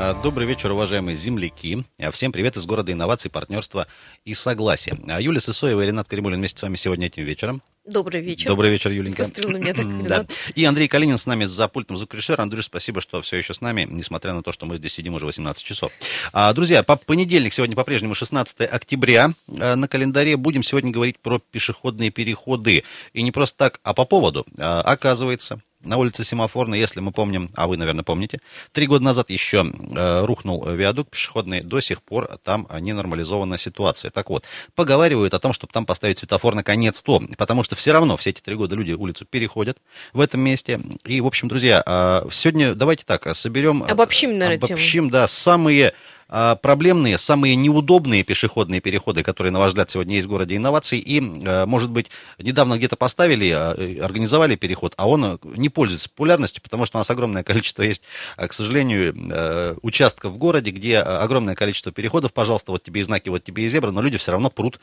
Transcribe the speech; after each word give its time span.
А, 0.00 0.14
Добрый 0.22 0.46
вечер, 0.46 0.70
уважаемые 0.70 1.16
земляки. 1.16 1.84
А, 2.00 2.12
Всем 2.12 2.30
привет 2.30 2.56
из 2.56 2.64
города 2.66 2.92
инноваций, 2.92 3.30
партнерства 3.30 3.88
и 4.24 4.32
согласия. 4.32 4.96
А, 5.08 5.20
Юлия 5.20 5.40
Сысоева 5.40 5.80
и 5.82 5.86
Ренат 5.86 6.06
Каримулин 6.08 6.38
вместе 6.38 6.60
с 6.60 6.62
вами 6.62 6.76
сегодня 6.76 7.08
этим 7.08 7.24
вечером. 7.24 7.62
Добрый 7.84 8.20
вечер. 8.20 8.48
Добрый 8.48 8.70
вечер, 8.70 8.90
Юленька. 8.92 9.24
На 9.24 9.56
меня 9.56 9.74
так, 9.74 10.02
Да. 10.06 10.26
И 10.54 10.64
Андрей 10.64 10.88
Калинин 10.88 11.18
с 11.18 11.26
нами 11.26 11.46
за 11.46 11.68
пультом 11.68 11.96
звукорежиссера. 11.96 12.42
Андрюш, 12.42 12.66
спасибо, 12.66 13.00
что 13.00 13.22
все 13.22 13.38
еще 13.38 13.54
с 13.54 13.60
нами, 13.60 13.88
несмотря 13.90 14.34
на 14.34 14.42
то, 14.42 14.52
что 14.52 14.66
мы 14.66 14.76
здесь 14.76 14.92
сидим 14.92 15.14
уже 15.14 15.26
18 15.26 15.64
часов. 15.64 15.90
А, 16.32 16.52
Друзья, 16.52 16.82
по 16.82 16.96
понедельник, 16.96 17.52
сегодня 17.52 17.74
по-прежнему 17.74 18.14
16 18.14 18.60
октября 18.60 19.32
а, 19.58 19.74
на 19.74 19.88
календаре. 19.88 20.36
Будем 20.36 20.62
сегодня 20.62 20.92
говорить 20.92 21.18
про 21.18 21.38
пешеходные 21.38 22.10
переходы. 22.10 22.84
И 23.14 23.22
не 23.22 23.32
просто 23.32 23.56
так, 23.56 23.80
а 23.82 23.94
по 23.94 24.04
поводу. 24.04 24.46
А, 24.58 24.82
Оказывается, 24.82 25.60
на 25.82 25.96
улице 25.96 26.24
Семафорной, 26.24 26.78
если 26.78 27.00
мы 27.00 27.12
помним, 27.12 27.50
а 27.54 27.68
вы, 27.68 27.76
наверное, 27.76 28.02
помните, 28.02 28.40
три 28.72 28.86
года 28.86 29.04
назад 29.04 29.30
еще 29.30 29.64
э, 29.64 30.24
рухнул 30.24 30.66
виадук 30.68 31.10
пешеходный, 31.10 31.60
до 31.60 31.80
сих 31.80 32.02
пор 32.02 32.28
там 32.42 32.66
э, 32.68 32.80
ненормализованная 32.80 33.58
ситуация. 33.58 34.10
Так 34.10 34.28
вот, 34.30 34.44
поговаривают 34.74 35.34
о 35.34 35.38
том, 35.38 35.52
чтобы 35.52 35.72
там 35.72 35.86
поставить 35.86 36.18
светофор 36.18 36.54
наконец-то, 36.54 37.22
потому 37.36 37.62
что 37.62 37.76
все 37.76 37.92
равно 37.92 38.16
все 38.16 38.30
эти 38.30 38.40
три 38.40 38.56
года 38.56 38.74
люди 38.74 38.92
улицу 38.92 39.24
переходят 39.24 39.78
в 40.12 40.20
этом 40.20 40.40
месте. 40.40 40.80
И, 41.04 41.20
в 41.20 41.26
общем, 41.26 41.48
друзья, 41.48 41.82
э, 41.86 42.28
сегодня 42.32 42.74
давайте 42.74 43.04
так, 43.04 43.26
э, 43.26 43.34
соберем... 43.34 43.84
э, 43.84 43.88
Обобщим, 43.88 44.36
наверное, 44.36 44.58
тему. 44.58 44.76
Обобщим, 44.78 45.10
да, 45.10 45.28
самые 45.28 45.94
проблемные, 46.28 47.16
самые 47.16 47.56
неудобные 47.56 48.22
пешеходные 48.22 48.80
переходы, 48.80 49.22
которые, 49.22 49.50
на 49.50 49.58
ваш 49.58 49.68
взгляд, 49.68 49.90
сегодня 49.90 50.16
есть 50.16 50.26
в 50.26 50.30
городе 50.30 50.56
инноваций, 50.56 50.98
и, 50.98 51.20
э, 51.20 51.64
может 51.66 51.90
быть, 51.90 52.10
недавно 52.38 52.76
где-то 52.76 52.96
поставили, 52.96 53.48
э, 53.48 54.02
организовали 54.02 54.54
переход, 54.56 54.92
а 54.96 55.08
он 55.08 55.24
э, 55.24 55.38
не 55.56 55.68
пользуется 55.70 56.10
популярностью, 56.10 56.62
потому 56.62 56.84
что 56.84 56.98
у 56.98 57.00
нас 57.00 57.10
огромное 57.10 57.42
количество 57.44 57.82
есть, 57.82 58.02
к 58.36 58.52
сожалению, 58.52 59.78
участков 59.82 60.32
в 60.32 60.38
городе, 60.38 60.70
где 60.70 60.98
огромное 60.98 61.54
количество 61.54 61.92
переходов, 61.92 62.32
пожалуйста, 62.32 62.72
вот 62.72 62.82
тебе 62.82 63.00
и 63.00 63.04
знаки, 63.04 63.28
вот 63.28 63.42
тебе 63.42 63.64
и 63.64 63.68
зебра, 63.68 63.90
но 63.90 64.02
люди 64.02 64.18
все 64.18 64.32
равно 64.32 64.50
прут 64.50 64.80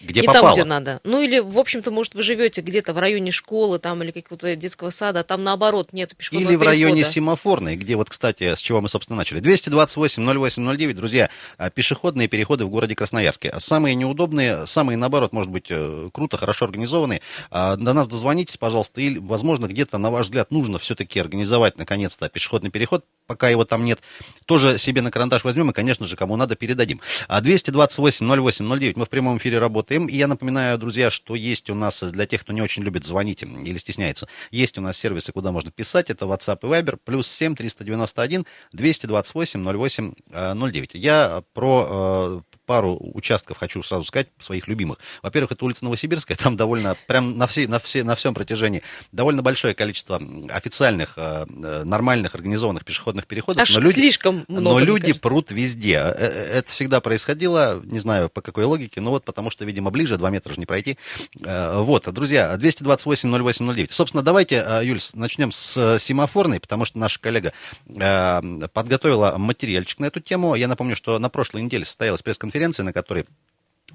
где 0.00 0.20
не 0.20 0.26
попало. 0.26 0.48
там, 0.48 0.54
где 0.54 0.64
надо. 0.64 1.00
Ну 1.04 1.20
или, 1.20 1.38
в 1.38 1.58
общем-то, 1.58 1.90
может, 1.90 2.14
вы 2.14 2.22
живете 2.22 2.60
где-то 2.62 2.92
в 2.94 2.98
районе 2.98 3.30
школы 3.30 3.78
там 3.78 4.02
или 4.02 4.10
какого-то 4.10 4.56
детского 4.56 4.90
сада, 4.90 5.20
а 5.20 5.22
там 5.22 5.44
наоборот 5.44 5.92
нет 5.92 6.16
пешеходного 6.16 6.50
Или 6.50 6.56
в 6.56 6.62
районе 6.62 6.94
перехода. 6.96 7.14
семафорной, 7.14 7.76
где 7.76 7.96
вот, 7.96 8.08
кстати, 8.08 8.54
с 8.54 8.58
чего 8.58 8.80
мы, 8.80 8.88
собственно, 8.88 9.16
начали. 9.18 9.40
228-08-09, 9.40 10.94
друзья, 10.94 11.30
а, 11.58 11.70
пешеходные 11.70 12.28
переходы 12.28 12.64
в 12.64 12.70
городе 12.70 12.94
Красноярске. 12.94 13.50
А 13.50 13.60
Самые 13.60 13.94
неудобные, 13.94 14.66
самые, 14.66 14.96
наоборот, 14.96 15.32
может 15.32 15.50
быть, 15.50 15.66
э, 15.70 16.10
круто, 16.12 16.36
хорошо 16.36 16.64
организованные. 16.64 17.20
А, 17.50 17.76
До 17.76 17.92
нас 17.92 18.08
дозвонитесь, 18.08 18.56
пожалуйста, 18.56 19.00
или, 19.00 19.18
возможно, 19.18 19.66
где-то, 19.66 19.98
на 19.98 20.10
ваш 20.10 20.26
взгляд, 20.26 20.50
нужно 20.50 20.78
все-таки 20.78 21.20
организовать, 21.20 21.78
наконец-то, 21.78 22.28
пешеходный 22.28 22.70
переход, 22.70 23.04
пока 23.26 23.48
его 23.48 23.64
там 23.64 23.84
нет. 23.84 24.00
Тоже 24.46 24.78
себе 24.78 25.00
на 25.02 25.10
карандаш 25.10 25.44
возьмем 25.44 25.70
и, 25.70 25.72
конечно 25.72 26.06
же, 26.06 26.16
кому 26.16 26.36
надо, 26.36 26.56
передадим. 26.56 27.00
А 27.28 27.40
228-08-09, 27.40 28.92
мы 28.96 29.04
в 29.04 29.08
прямом 29.08 29.38
эфире 29.38 29.58
работаем. 29.58 29.81
И 29.90 30.16
я 30.16 30.26
напоминаю, 30.26 30.78
друзья, 30.78 31.10
что 31.10 31.34
есть 31.34 31.70
у 31.70 31.74
нас, 31.74 32.02
для 32.02 32.26
тех, 32.26 32.42
кто 32.42 32.52
не 32.52 32.62
очень 32.62 32.82
любит 32.82 33.04
звонить 33.04 33.42
или 33.42 33.78
стесняется, 33.78 34.28
есть 34.50 34.78
у 34.78 34.80
нас 34.80 34.96
сервисы, 34.96 35.32
куда 35.32 35.52
можно 35.52 35.70
писать. 35.70 36.10
Это 36.10 36.26
WhatsApp 36.26 36.58
и 36.62 36.66
Viber, 36.66 36.98
плюс 37.04 37.28
7 37.28 37.54
391 37.54 38.46
228 38.72 39.64
08 39.64 40.12
э, 40.30 40.54
09. 40.54 40.94
Я 40.94 41.42
про 41.52 42.42
э, 42.46 42.52
пару 42.66 42.98
участков 43.00 43.58
хочу 43.58 43.82
сразу 43.82 44.04
сказать, 44.04 44.28
своих 44.38 44.68
любимых. 44.68 44.98
Во-первых, 45.22 45.52
это 45.52 45.64
улица 45.64 45.84
Новосибирская, 45.84 46.36
там 46.42 46.56
довольно, 46.56 46.96
прям 47.06 47.36
на, 47.36 47.46
всей, 47.46 47.66
на, 47.66 47.78
все, 47.78 48.04
на 48.04 48.14
всем 48.14 48.34
протяжении 48.34 48.82
довольно 49.10 49.42
большое 49.42 49.74
количество 49.74 50.20
официальных, 50.50 51.14
э, 51.16 51.44
э, 51.46 51.84
нормальных, 51.84 52.34
организованных 52.34 52.84
пешеходных 52.84 53.26
переходов. 53.26 53.62
Аж 53.62 53.74
но 53.74 53.80
люди, 53.80 53.94
слишком 53.94 54.44
много, 54.48 54.62
но 54.62 54.78
люди 54.78 55.02
кажется. 55.02 55.22
прут 55.22 55.50
везде. 55.50 55.96
Э, 55.96 56.14
э, 56.16 56.58
Это 56.58 56.70
всегда 56.70 57.00
происходило, 57.00 57.80
не 57.84 57.98
знаю 57.98 58.28
по 58.28 58.40
какой 58.40 58.64
логике, 58.64 59.00
но 59.00 59.10
вот 59.10 59.24
потому 59.24 59.50
что, 59.50 59.64
видимо, 59.72 59.90
ближе, 59.90 60.18
2 60.18 60.30
метра 60.30 60.52
же 60.52 60.60
не 60.60 60.66
пройти. 60.66 60.98
Э, 61.44 61.80
Вот, 61.80 62.12
друзья, 62.12 62.54
228-08-09. 62.56 63.90
Собственно, 63.90 64.22
давайте, 64.22 64.64
э, 64.66 64.82
Юль, 64.84 65.00
начнем 65.14 65.50
с 65.50 65.76
э, 65.76 65.98
семафорной, 65.98 66.60
потому 66.60 66.84
что 66.84 66.98
наша 66.98 67.18
коллега 67.20 67.52
подготовила 67.86 69.36
материальчик 69.38 69.98
на 69.98 70.06
эту 70.06 70.20
тему. 70.20 70.54
Я 70.54 70.68
напомню, 70.68 70.94
что 70.96 71.18
на 71.18 71.28
прошлой 71.28 71.62
неделе 71.62 71.84
состоялась 71.84 72.22
пресс-конференция, 72.22 72.84
на 72.84 72.92
которой 72.92 73.24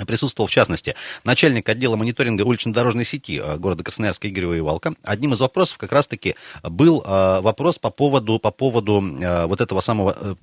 Присутствовал, 0.06 0.48
в 0.48 0.52
частности, 0.52 0.94
начальник 1.24 1.68
отдела 1.70 1.96
мониторинга 1.96 2.44
улично-дорожной 2.44 3.04
сети 3.04 3.42
города 3.58 3.84
Красноярска 3.84 4.28
Игорь 4.28 4.60
Ивалко. 4.60 4.94
Одним 5.02 5.34
из 5.34 5.40
вопросов 5.40 5.80
как 5.80 5.92
раз-таки 5.92 6.36
был 6.62 7.02
вопрос 7.02 7.80
по 7.80 7.90
поводу, 7.90 8.38
по 8.38 8.52
поводу 8.52 9.02
вот 9.02 9.60
этого 9.60 9.80
самого 9.82 10.38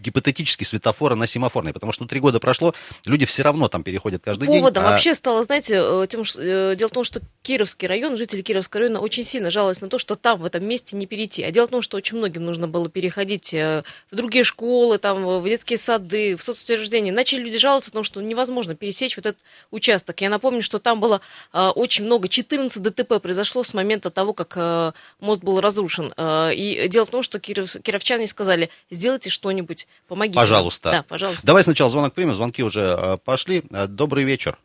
гипотетически 0.00 0.64
светофора 0.64 1.14
на 1.14 1.26
семафорной, 1.26 1.72
потому 1.72 1.92
что 1.92 2.04
ну, 2.04 2.08
три 2.08 2.20
года 2.20 2.40
прошло, 2.40 2.74
люди 3.04 3.26
все 3.26 3.42
равно 3.42 3.68
там 3.68 3.82
переходят 3.82 4.22
каждый 4.24 4.46
Поводом 4.46 4.82
день. 4.82 4.88
а- 4.88 4.92
вообще 4.92 5.14
стало, 5.14 5.42
знаете, 5.44 5.74
э, 5.76 6.06
тем, 6.08 6.24
что, 6.24 6.40
э, 6.42 6.76
дело 6.76 6.88
в 6.88 6.92
том, 6.92 7.04
что 7.04 7.20
Кировский 7.42 7.88
район, 7.88 8.16
жители 8.16 8.42
Кировского 8.42 8.80
района 8.82 9.00
очень 9.00 9.24
сильно 9.24 9.50
жаловались 9.50 9.80
на 9.80 9.88
то, 9.88 9.98
что 9.98 10.14
там, 10.14 10.38
в 10.40 10.44
этом 10.44 10.64
месте 10.66 10.96
не 10.96 11.06
перейти. 11.06 11.42
А 11.42 11.50
дело 11.50 11.66
в 11.66 11.70
том, 11.70 11.82
что 11.82 11.96
очень 11.96 12.18
многим 12.18 12.44
нужно 12.44 12.68
было 12.68 12.88
переходить 12.88 13.52
э, 13.54 13.82
в 14.10 14.14
другие 14.14 14.44
школы, 14.44 14.98
там, 14.98 15.24
в 15.40 15.44
детские 15.44 15.78
сады, 15.78 16.36
в 16.36 16.42
соцучреждения. 16.42 17.12
Начали 17.12 17.40
люди 17.40 17.58
жаловаться, 17.58 17.90
потому 17.90 18.04
что 18.04 18.20
невозможно 18.20 18.74
пересечь 18.74 19.16
вот 19.16 19.26
этот 19.26 19.42
участок. 19.70 20.20
Я 20.20 20.30
напомню, 20.30 20.62
что 20.62 20.78
там 20.78 21.00
было 21.00 21.20
э, 21.52 21.68
очень 21.68 22.04
много, 22.04 22.28
14 22.28 22.80
ДТП 22.82 23.20
произошло 23.20 23.62
с 23.64 23.74
момента 23.74 24.10
того, 24.10 24.32
как 24.32 24.54
э, 24.56 24.92
мост 25.20 25.42
был 25.42 25.60
разрушен. 25.60 26.12
Э, 26.16 26.54
И 26.54 26.86
дело 26.88 27.06
в 27.06 27.10
том, 27.10 27.22
что 27.22 27.38
киров- 27.38 27.80
кировчане 27.82 28.26
сказали, 28.26 28.68
сделайте 28.90 29.30
что-нибудь, 29.30 29.87
помогите. 30.08 30.36
нам». 30.38 30.44
Пожалуйста. 30.44 30.90
Да, 30.90 31.02
пожалуйста. 31.08 31.46
Давай 31.46 31.62
сначала 31.62 31.90
звонок 31.90 32.14
примем, 32.14 32.34
звонки 32.34 32.62
уже 32.62 32.80
э, 32.80 33.16
пошли. 33.24 33.62
Э, 33.72 33.86
Добрый 33.86 34.24
вечер. 34.24 34.56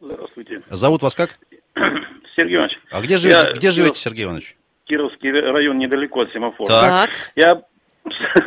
Здравствуйте. 0.00 0.58
Зовут 0.70 1.02
вас 1.02 1.14
как? 1.14 1.38
Сергей 2.36 2.56
Иванович. 2.56 2.78
А 2.90 3.00
где 3.00 3.18
живете, 3.18 3.38
Я- 3.48 3.52
где 3.52 3.70
живете 3.70 4.00
Сергей 4.00 4.24
Иванович? 4.24 4.56
Кировский 4.84 5.30
район 5.30 5.78
недалеко 5.78 6.20
от 6.22 6.32
семафора. 6.32 6.68
Так. 6.68 7.10
Так. 7.10 7.32
Я 7.36 7.62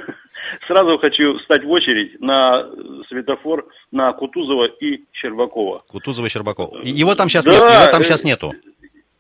сразу 0.68 0.97
хочу 1.00 1.38
встать 1.40 1.64
в 1.64 1.70
очередь 1.70 2.20
на 2.22 2.70
светофор 3.09 3.68
на 3.92 4.14
Кутузова 4.14 4.66
и 4.66 5.03
Щербакова. 5.14 5.84
Кутузова 5.88 6.30
Щербакова. 6.30 6.80
Его 6.84 7.16
там 7.16 7.30
сейчас 7.30 7.46
Да, 7.46 7.52
нет, 7.52 7.62
его 7.62 7.92
там 7.92 8.02
э, 8.02 8.03
сейчас 8.03 8.24
нету. 8.24 8.53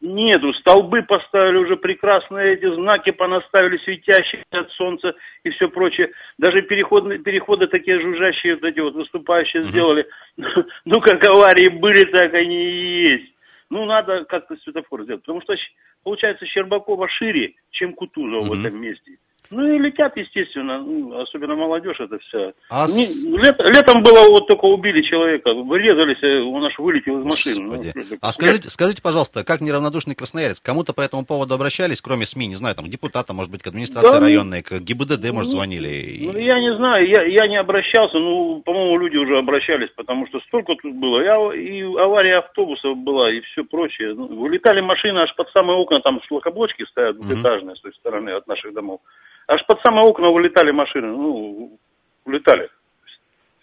Нету, 0.07 0.53
столбы 0.53 1.03
поставили 1.03 1.57
уже 1.57 1.75
прекрасные, 1.75 2.53
эти 2.53 2.73
знаки 2.73 3.11
понаставили, 3.11 3.77
светящиеся 3.79 4.45
от 4.51 4.71
солнца 4.71 5.13
и 5.43 5.49
все 5.49 5.67
прочее. 5.67 6.11
Даже 6.37 6.61
переходы, 6.61 7.17
переходы 7.17 7.67
такие 7.67 7.99
жужжащие, 7.99 8.55
вот 8.55 8.63
эти 8.63 8.79
вот 8.79 8.93
выступающие 8.93 9.63
сделали. 9.65 10.07
Ну, 10.85 11.01
как 11.01 11.25
аварии 11.27 11.69
были, 11.69 12.05
так 12.05 12.33
они 12.33 12.55
и 12.55 13.11
есть. 13.11 13.33
Ну, 13.69 13.85
надо 13.85 14.23
как-то 14.25 14.55
светофор 14.57 15.03
сделать, 15.03 15.23
потому 15.23 15.41
что, 15.41 15.55
получается, 16.03 16.45
Щербакова 16.45 17.09
шире, 17.09 17.55
чем 17.71 17.93
Кутузова 17.93 18.43
в 18.43 18.53
этом 18.53 18.79
месте. 18.79 19.17
Ну 19.49 19.65
и 19.73 19.79
летят, 19.79 20.15
естественно, 20.17 20.79
ну, 20.79 21.19
особенно 21.21 21.55
молодежь 21.55 21.99
это 21.99 22.17
вся. 22.19 22.53
А 22.69 22.85
Не- 22.87 23.05
с- 23.05 23.25
лет- 23.25 23.59
летом 23.59 24.03
было 24.03 24.27
вот 24.29 24.47
только 24.47 24.65
убили 24.65 25.01
человека, 25.01 25.53
вырезались, 25.53 26.21
э, 26.21 26.41
он 26.41 26.63
аж 26.65 26.77
вылетел 26.79 27.19
из 27.19 27.25
машины. 27.25 27.61
Ну, 27.63 27.69
Господи. 27.75 27.89
что 27.91 27.99
это? 28.15 28.17
А 28.21 28.31
скажите, 28.31 28.69
скажите, 28.69 29.01
пожалуйста, 29.01 29.43
как 29.45 29.61
неравнодушный 29.61 30.15
красноярец, 30.15 30.59
кому-то 30.59 30.93
по 30.93 31.01
этому 31.01 31.25
поводу 31.25 31.53
обращались, 31.55 32.01
кроме 32.01 32.25
СМИ, 32.25 32.47
не 32.47 32.55
знаю, 32.55 32.75
там, 32.75 32.85
к 32.85 32.89
депутатам, 32.89 33.37
может 33.37 33.51
быть, 33.51 33.63
к 33.63 33.67
администрации 33.67 34.09
Да, 34.11 34.19
ну, 34.19 34.25
районной, 34.25 34.61
к 34.63 34.71
ГИБДД, 34.79 35.31
может, 35.31 35.51
звонили? 35.51 35.87
и- 35.87 36.25
Ну, 36.27 36.37
я 36.37 36.59
не 36.59 36.75
знаю, 36.75 37.07
я, 37.07 37.23
я 37.23 37.47
не 37.47 37.57
обращался, 37.57 38.17
ну, 38.17 38.61
по-моему, 38.65 38.97
люди 38.97 39.17
уже 39.17 39.37
обращались, 39.37 39.89
потому 39.95 40.27
что 40.27 40.39
столько 40.41 40.75
тут 40.81 40.93
было. 40.95 41.21
Я, 41.21 41.37
и 41.55 41.81
авария 41.83 42.39
автобусов 42.39 42.97
была, 42.97 43.31
и 43.31 43.39
все 43.41 43.63
прочее. 43.63 44.13
Ну, 44.13 44.27
вылетали 44.27 44.81
машины 44.81 45.19
аж 45.19 45.33
под 45.35 45.49
самые 45.51 45.77
окна, 45.77 45.99
там 46.01 46.19
шлакоблочки 46.27 46.83
стоят 46.89 47.15
двухэтажные 47.17 47.75
с 47.75 47.81
той 47.81 47.93
стороны 47.93 48.31
от 48.31 48.47
наших 48.47 48.73
домов. 48.73 48.99
Аж 49.47 49.65
под 49.65 49.79
самые 49.81 50.05
окна 50.05 50.29
вылетали 50.29 50.71
машины, 50.71 51.07
ну, 51.07 51.79
улетали. 52.25 52.69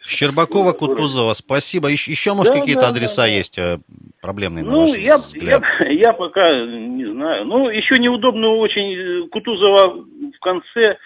Щербакова, 0.06 0.72
Кутузова, 0.72 1.32
спасибо. 1.32 1.88
Еще, 1.88 2.10
еще 2.10 2.34
может, 2.34 2.52
Да, 2.52 2.60
какие-то 2.60 2.82
да, 2.82 2.88
адреса 2.88 3.22
да, 3.22 3.26
есть 3.26 3.58
э, 3.58 3.78
проблемные, 4.20 4.64
на 4.64 4.72
Ну, 4.72 4.80
ваш 4.82 4.96
я, 4.96 5.16
взгляд? 5.16 5.62
я, 5.80 5.90
я 5.90 6.12
пока 6.12 6.42
не 6.66 7.06
знаю. 7.10 7.46
Ну, 7.46 7.70
еще 7.70 7.94
неудобно 7.98 8.48
очень 8.56 8.94
э, 8.94 9.28
Кутузова 9.28 10.04
в 10.04 10.38
конце, 10.40 10.98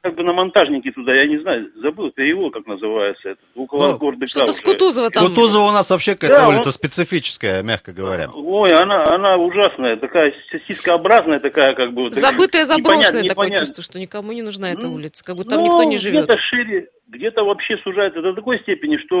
как 0.00 0.14
бы 0.14 0.22
на 0.22 0.32
монтажнике 0.32 0.92
туда, 0.92 1.12
я 1.12 1.26
не 1.26 1.38
знаю, 1.42 1.70
забыл 1.82 2.10
перевод, 2.12 2.52
как 2.54 2.66
называется 2.66 3.30
это, 3.30 3.40
около 3.56 3.88
Ну, 3.92 3.98
города 3.98 4.26
Что-то 4.28 4.52
с. 4.52 4.60
Кутузова 4.60 5.10
там. 5.10 5.26
Кутузова 5.26 5.64
у 5.68 5.72
нас 5.72 5.90
вообще 5.90 6.14
какая-то 6.14 6.36
Да, 6.42 6.48
улица 6.48 6.68
он- 6.68 6.72
специфическая, 6.72 7.62
мягко 7.64 7.92
говоря. 7.92 8.30
Ой, 8.32 8.70
она, 8.72 9.02
она 9.08 9.36
ужасная, 9.36 9.96
такая 9.96 10.32
сосискообразная, 10.52 11.40
такая 11.40 11.74
как 11.74 11.92
бы... 11.94 12.02
вот 12.02 12.14
такая 12.14 12.30
Забытое, 12.30 12.64
заброшенное 12.64 13.22
непонят- 13.22 13.28
такое 13.28 13.50
чувство, 13.50 13.82
что 13.82 13.98
никому 13.98 14.30
не 14.32 14.42
нужна 14.42 14.70
эта 14.70 14.86
Ну, 14.86 14.94
улица, 14.94 15.24
как 15.24 15.34
будто 15.36 15.50
там 15.50 15.60
ну, 15.60 15.66
никто 15.66 15.82
не 15.82 15.96
живет. 15.98 16.24
где-то 16.24 16.38
шире, 16.48 16.88
где-то 17.08 17.42
вообще 17.42 17.76
сужается 17.78 18.22
до 18.22 18.34
такой 18.34 18.60
степени, 18.60 18.98
что 19.04 19.16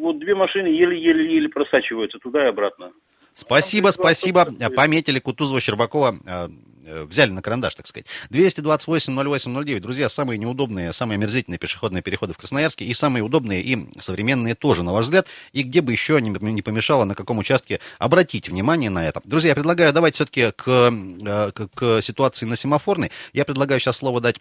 вот 0.00 0.18
две 0.18 0.34
машины 0.34 0.68
еле-еле-еле 0.68 1.48
просачиваются 1.50 2.18
туда 2.18 2.44
и 2.46 2.48
обратно. 2.48 2.90
Спасибо, 3.34 3.88
спасибо. 3.90 4.46
Пометили 4.74 5.18
Кутузова, 5.18 5.60
Щербакова. 5.60 6.14
Э, 6.86 7.04
взяли 7.04 7.30
на 7.30 7.42
карандаш, 7.42 7.74
так 7.74 7.86
сказать. 7.86 8.06
228-08-09. 8.30 9.80
Друзья, 9.80 10.08
самые 10.08 10.38
неудобные, 10.38 10.92
самые 10.92 11.16
омерзительные 11.16 11.58
пешеходные 11.58 12.00
переходы 12.00 12.32
в 12.32 12.38
Красноярске 12.38 12.84
и 12.84 12.94
самые 12.94 13.24
удобные 13.24 13.60
и 13.60 13.88
современные 13.98 14.54
тоже, 14.54 14.84
на 14.84 14.92
ваш 14.92 15.06
взгляд. 15.06 15.26
И 15.52 15.64
где 15.64 15.80
бы 15.80 15.90
еще 15.90 16.20
не 16.20 16.62
помешало, 16.62 17.04
на 17.04 17.16
каком 17.16 17.38
участке 17.38 17.80
обратить 17.98 18.48
внимание 18.48 18.90
на 18.90 19.04
это. 19.04 19.20
Друзья, 19.24 19.50
я 19.50 19.54
предлагаю 19.56 19.92
давайте 19.92 20.16
все-таки 20.16 20.52
к, 20.52 20.68
э, 20.68 21.50
к, 21.52 21.68
к 21.74 22.02
ситуации 22.02 22.46
на 22.46 22.54
семафорной. 22.54 23.10
Я 23.32 23.44
предлагаю 23.44 23.80
сейчас 23.80 23.96
слово 23.96 24.20
дать 24.20 24.36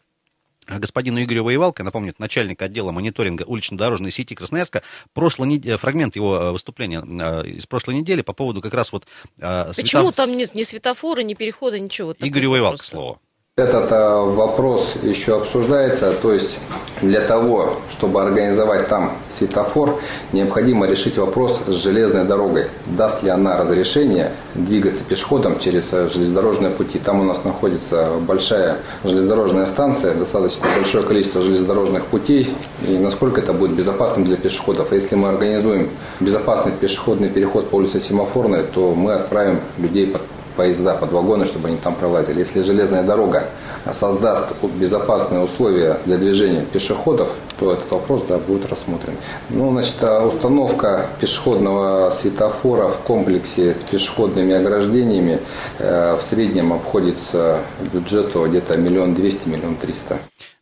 господину 0.67 1.21
Игорю 1.21 1.43
Воевалко, 1.43 1.83
напомню, 1.83 2.13
начальник 2.17 2.61
отдела 2.61 2.91
мониторинга 2.91 3.43
улично-дорожной 3.43 4.11
сети 4.11 4.35
Красноярска, 4.35 4.83
прошлый 5.13 5.49
нед... 5.49 5.65
Э, 5.65 5.77
фрагмент 5.77 6.15
его 6.15 6.35
э, 6.37 6.51
выступления 6.51 7.01
э, 7.01 7.47
из 7.47 7.65
прошлой 7.67 7.95
недели 7.95 8.21
по 8.21 8.33
поводу 8.33 8.61
как 8.61 8.73
раз 8.73 8.91
вот... 8.91 9.05
Почему 9.37 10.11
света... 10.11 10.17
там 10.17 10.35
нет 10.35 10.55
ни 10.55 10.63
светофора, 10.63 11.21
ни 11.21 11.33
перехода, 11.33 11.79
ничего? 11.79 12.15
Игорю 12.19 12.51
Воевалко 12.51 12.83
слово. 12.83 13.19
Этот 13.57 13.89
э, 13.89 14.19
вопрос 14.35 14.95
еще 15.01 15.37
обсуждается, 15.37 16.11
то 16.11 16.33
есть 16.33 16.57
для 17.01 17.21
того, 17.21 17.77
чтобы 17.89 18.21
организовать 18.21 18.89
там 18.89 19.13
светофор, 19.29 19.97
необходимо 20.33 20.85
решить 20.87 21.17
вопрос 21.17 21.61
с 21.65 21.71
железной 21.71 22.25
дорогой. 22.25 22.65
Даст 22.85 23.23
ли 23.23 23.29
она 23.29 23.57
разрешение 23.57 24.33
двигаться 24.55 25.01
пешеходом 25.07 25.57
через 25.57 25.85
э, 25.93 26.09
железнодорожные 26.09 26.71
пути. 26.71 26.99
Там 26.99 27.21
у 27.21 27.23
нас 27.23 27.45
находится 27.45 28.09
большая 28.27 28.79
железнодорожная 29.05 29.67
станция, 29.67 30.15
достаточно 30.15 30.67
большое 30.75 31.05
количество 31.05 31.41
железнодорожных 31.41 32.07
путей, 32.07 32.53
и 32.85 32.97
насколько 32.97 33.39
это 33.39 33.53
будет 33.53 33.71
безопасным 33.71 34.25
для 34.25 34.35
пешеходов. 34.35 34.91
А 34.91 34.95
если 34.95 35.15
мы 35.15 35.29
организуем 35.29 35.91
безопасный 36.19 36.73
пешеходный 36.73 37.29
переход 37.29 37.69
по 37.69 37.77
улице 37.77 38.01
Семафорной, 38.01 38.63
то 38.63 38.93
мы 38.93 39.13
отправим 39.13 39.61
людей 39.77 40.07
под 40.07 40.23
поезда 40.55 40.95
под 40.95 41.11
вагоны, 41.11 41.45
чтобы 41.45 41.67
они 41.67 41.77
там 41.77 41.95
пролазили. 41.95 42.39
Если 42.39 42.61
железная 42.61 43.03
дорога 43.03 43.49
создаст 43.93 44.47
безопасные 44.79 45.41
условия 45.41 45.97
для 46.05 46.17
движения 46.17 46.61
пешеходов, 46.61 47.29
то 47.59 47.71
этот 47.73 47.89
вопрос 47.91 48.23
да, 48.27 48.37
будет 48.37 48.69
рассмотрен. 48.69 49.13
Ну, 49.49 49.71
значит, 49.71 49.95
а 50.01 50.25
установка 50.25 51.07
пешеходного 51.19 52.11
светофора 52.11 52.87
в 52.87 52.97
комплексе 52.99 53.75
с 53.75 53.79
пешеходными 53.89 54.53
ограждениями 54.53 55.39
э, 55.79 56.17
в 56.19 56.23
среднем 56.23 56.73
обходится 56.73 57.59
бюджету 57.93 58.45
где-то 58.47 58.77
миллион 58.77 59.13
двести, 59.13 59.47
миллион 59.47 59.75
триста. 59.75 60.17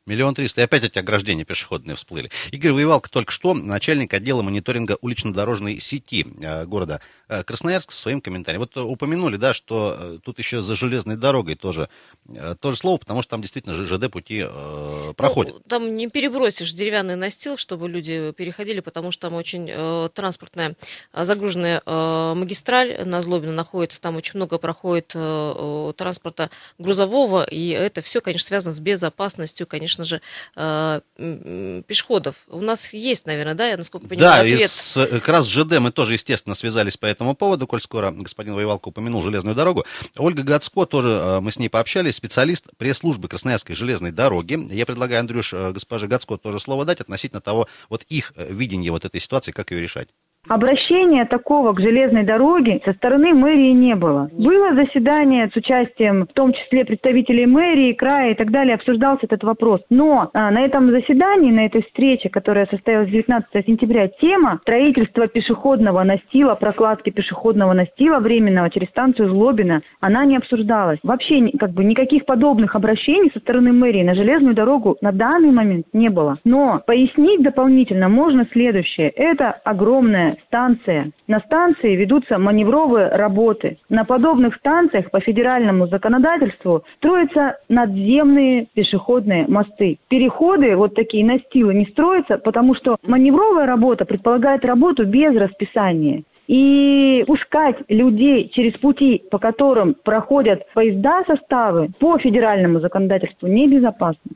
Миллион 0.06 0.36
триста. 0.36 0.60
И 0.60 0.64
опять 0.66 0.84
эти 0.84 1.00
ограждения 1.00 1.46
пешеходные 1.46 1.96
всплыли. 1.96 2.30
Игорь 2.52 2.74
Воевалко 2.74 3.10
только 3.10 3.32
что, 3.32 3.54
начальник 3.54 4.14
отдела 4.14 4.42
мониторинга 4.42 4.98
улично-дорожной 5.00 5.80
сети 5.80 6.26
э, 6.42 6.66
города 6.66 7.00
э, 7.30 7.44
Красноярск, 7.44 7.94
своим 7.94 8.20
комментарием. 8.20 8.60
Вот 8.60 8.76
упомянули, 8.76 9.38
да, 9.38 9.54
что 9.54 9.96
э, 9.98 10.20
тут 10.22 10.40
еще 10.40 10.62
за 10.62 10.76
железной 10.76 11.16
дорогой 11.16 11.56
тоже, 11.56 11.88
тоже 12.60 12.78
слово, 12.78 12.98
потому 12.98 13.22
что 13.22 13.32
там 13.32 13.42
действительно 13.42 13.76
ЖД 13.76 14.12
пути 14.12 14.44
э, 14.46 15.14
проходят. 15.16 15.54
Ну, 15.54 15.62
там 15.70 15.96
не 15.96 16.10
перебросишь 16.10 16.74
деревянный 16.74 17.16
настил, 17.16 17.56
чтобы 17.56 17.88
люди 17.88 18.34
переходили, 18.34 18.82
потому 18.82 19.12
что 19.12 19.30
там 19.30 19.36
очень 19.36 19.70
э, 19.72 20.10
транспортная 20.14 20.76
загруженная 21.14 21.82
э, 21.86 22.34
магистраль 22.36 23.06
на 23.06 23.22
Злобино 23.22 23.54
находится, 23.54 24.02
там 24.02 24.18
очень 24.18 24.34
много 24.36 24.58
проходит 24.58 25.14
э, 25.16 25.94
транспорта 25.96 26.50
грузового, 26.78 27.44
и 27.44 27.70
это 27.70 28.02
все, 28.02 28.20
конечно, 28.20 28.48
связано 28.48 28.76
с 28.76 28.82
безопасностью, 28.82 29.66
конечно, 29.66 29.93
конечно 29.94 30.06
же, 30.06 30.22
э, 30.56 31.82
пешеходов. 31.88 32.36
У 32.48 32.62
нас 32.62 32.94
есть, 32.94 33.26
наверное, 33.26 33.54
да, 33.54 33.68
я 33.68 33.78
насколько 33.78 34.08
понимаю, 34.08 34.32
да, 34.32 34.40
ответ. 34.40 34.62
Да, 34.62 34.68
с, 34.68 34.98
э, 34.98 35.08
как 35.08 35.30
раз 35.30 35.46
с 35.46 35.50
ЖД 35.50 35.80
мы 35.80 35.92
тоже, 35.92 36.14
естественно, 36.14 36.56
связались 36.56 36.98
по 36.98 37.06
этому 37.06 37.36
поводу, 37.36 37.68
коль 37.68 37.82
скоро 37.82 38.12
господин 38.12 38.56
Воевалко 38.56 38.90
упомянул 38.90 39.22
железную 39.22 39.56
дорогу. 39.56 39.86
Ольга 40.18 40.44
Гацко, 40.44 40.86
тоже 40.86 41.10
э, 41.10 41.40
мы 41.40 41.52
с 41.52 41.60
ней 41.60 41.70
пообщались, 41.70 42.16
специалист 42.16 42.68
пресс-службы 42.78 43.28
Красноярской 43.28 43.76
железной 43.76 44.12
дороги. 44.12 44.68
Я 44.74 44.86
предлагаю, 44.86 45.22
Андрюш, 45.22 45.54
госпоже 45.54 46.08
Гацко 46.08 46.38
тоже 46.38 46.60
слово 46.60 46.86
дать 46.86 47.02
относительно 47.02 47.42
того, 47.42 47.68
вот 47.90 48.04
их 48.10 48.34
видение 48.36 48.92
вот 48.92 49.06
этой 49.06 49.20
ситуации, 49.20 49.52
как 49.52 49.72
ее 49.72 49.82
решать. 49.82 50.10
Обращения 50.50 51.24
такого 51.26 51.72
к 51.72 51.80
железной 51.80 52.24
дороге 52.24 52.82
со 52.84 52.92
стороны 52.94 53.34
мэрии 53.34 53.72
не 53.72 53.96
было. 53.96 54.30
Было 54.34 54.76
заседание 54.76 55.50
с 55.50 55.56
участием, 55.56 56.28
в 56.28 56.34
том 56.34 56.52
числе 56.52 56.84
представителей 56.84 57.46
мэрии, 57.46 57.94
края 57.94 58.32
и 58.32 58.36
так 58.36 58.52
далее, 58.52 58.76
обсуждался 58.76 59.26
этот 59.26 59.44
вопрос. 59.44 59.82
Но 59.90 60.30
а, 60.34 60.52
на 60.52 60.66
этом 60.66 60.92
заседании, 60.92 61.50
на 61.50 61.66
этой 61.66 61.84
встрече, 61.84 62.30
которая 62.30 62.66
состоялась 62.66 63.10
19 63.10 63.66
сентября, 63.66 64.10
тема 64.10 64.60
строительства 64.64 65.28
пешеходного 65.28 66.04
настила, 66.04 66.56
прокладки 66.56 67.10
пешеходного 67.10 67.72
настила 67.72 68.20
временного 68.20 68.70
через 68.70 68.90
станцию 68.90 69.30
Злобина, 69.30 69.82
она 70.02 70.26
не 70.26 70.36
обсуждалась. 70.36 71.00
Вообще 71.04 71.52
как 71.58 71.72
бы 71.72 71.86
никаких 71.86 72.26
подобных 72.26 72.76
обращений 72.76 73.32
со 73.34 73.40
стороны 73.40 73.72
мэрии 73.72 74.04
на 74.04 74.14
железную 74.14 74.56
дорогу 74.56 74.98
на 75.00 75.14
данный 75.14 75.52
момент 75.52 75.86
не 75.94 76.10
было. 76.10 76.38
Но 76.44 76.82
пояснить 76.86 77.42
дополнительно 77.42 78.10
можно 78.10 78.46
следующее. 78.52 79.10
Это 79.10 79.52
огромная 79.64 80.33
станция. 80.46 81.12
На 81.28 81.40
станции 81.40 81.96
ведутся 81.96 82.38
маневровые 82.38 83.10
работы. 83.10 83.78
На 83.90 84.06
подобных 84.06 84.56
станциях 84.56 85.12
по 85.12 85.20
федеральному 85.20 85.88
законодательству 85.88 86.84
строятся 86.98 87.58
надземные 87.70 88.68
пешеходные 88.74 89.46
мосты. 89.48 89.98
Переходы, 90.10 90.76
вот 90.76 90.96
такие 90.96 91.26
настилы, 91.26 91.74
не 91.74 91.86
строятся, 91.86 92.38
потому 92.38 92.76
что 92.76 92.98
маневровая 93.04 93.66
работа 93.66 94.06
предполагает 94.06 94.66
работу 94.66 95.06
без 95.06 95.36
расписания. 95.36 96.24
И 96.48 97.24
пускать 97.26 97.78
людей 97.88 98.50
через 98.54 98.74
пути, 98.74 99.24
по 99.32 99.40
которым 99.40 99.96
проходят 100.04 100.64
поезда 100.74 101.24
составы, 101.26 101.90
по 102.00 102.18
федеральному 102.18 102.80
законодательству 102.80 103.48
небезопасно. 103.48 104.32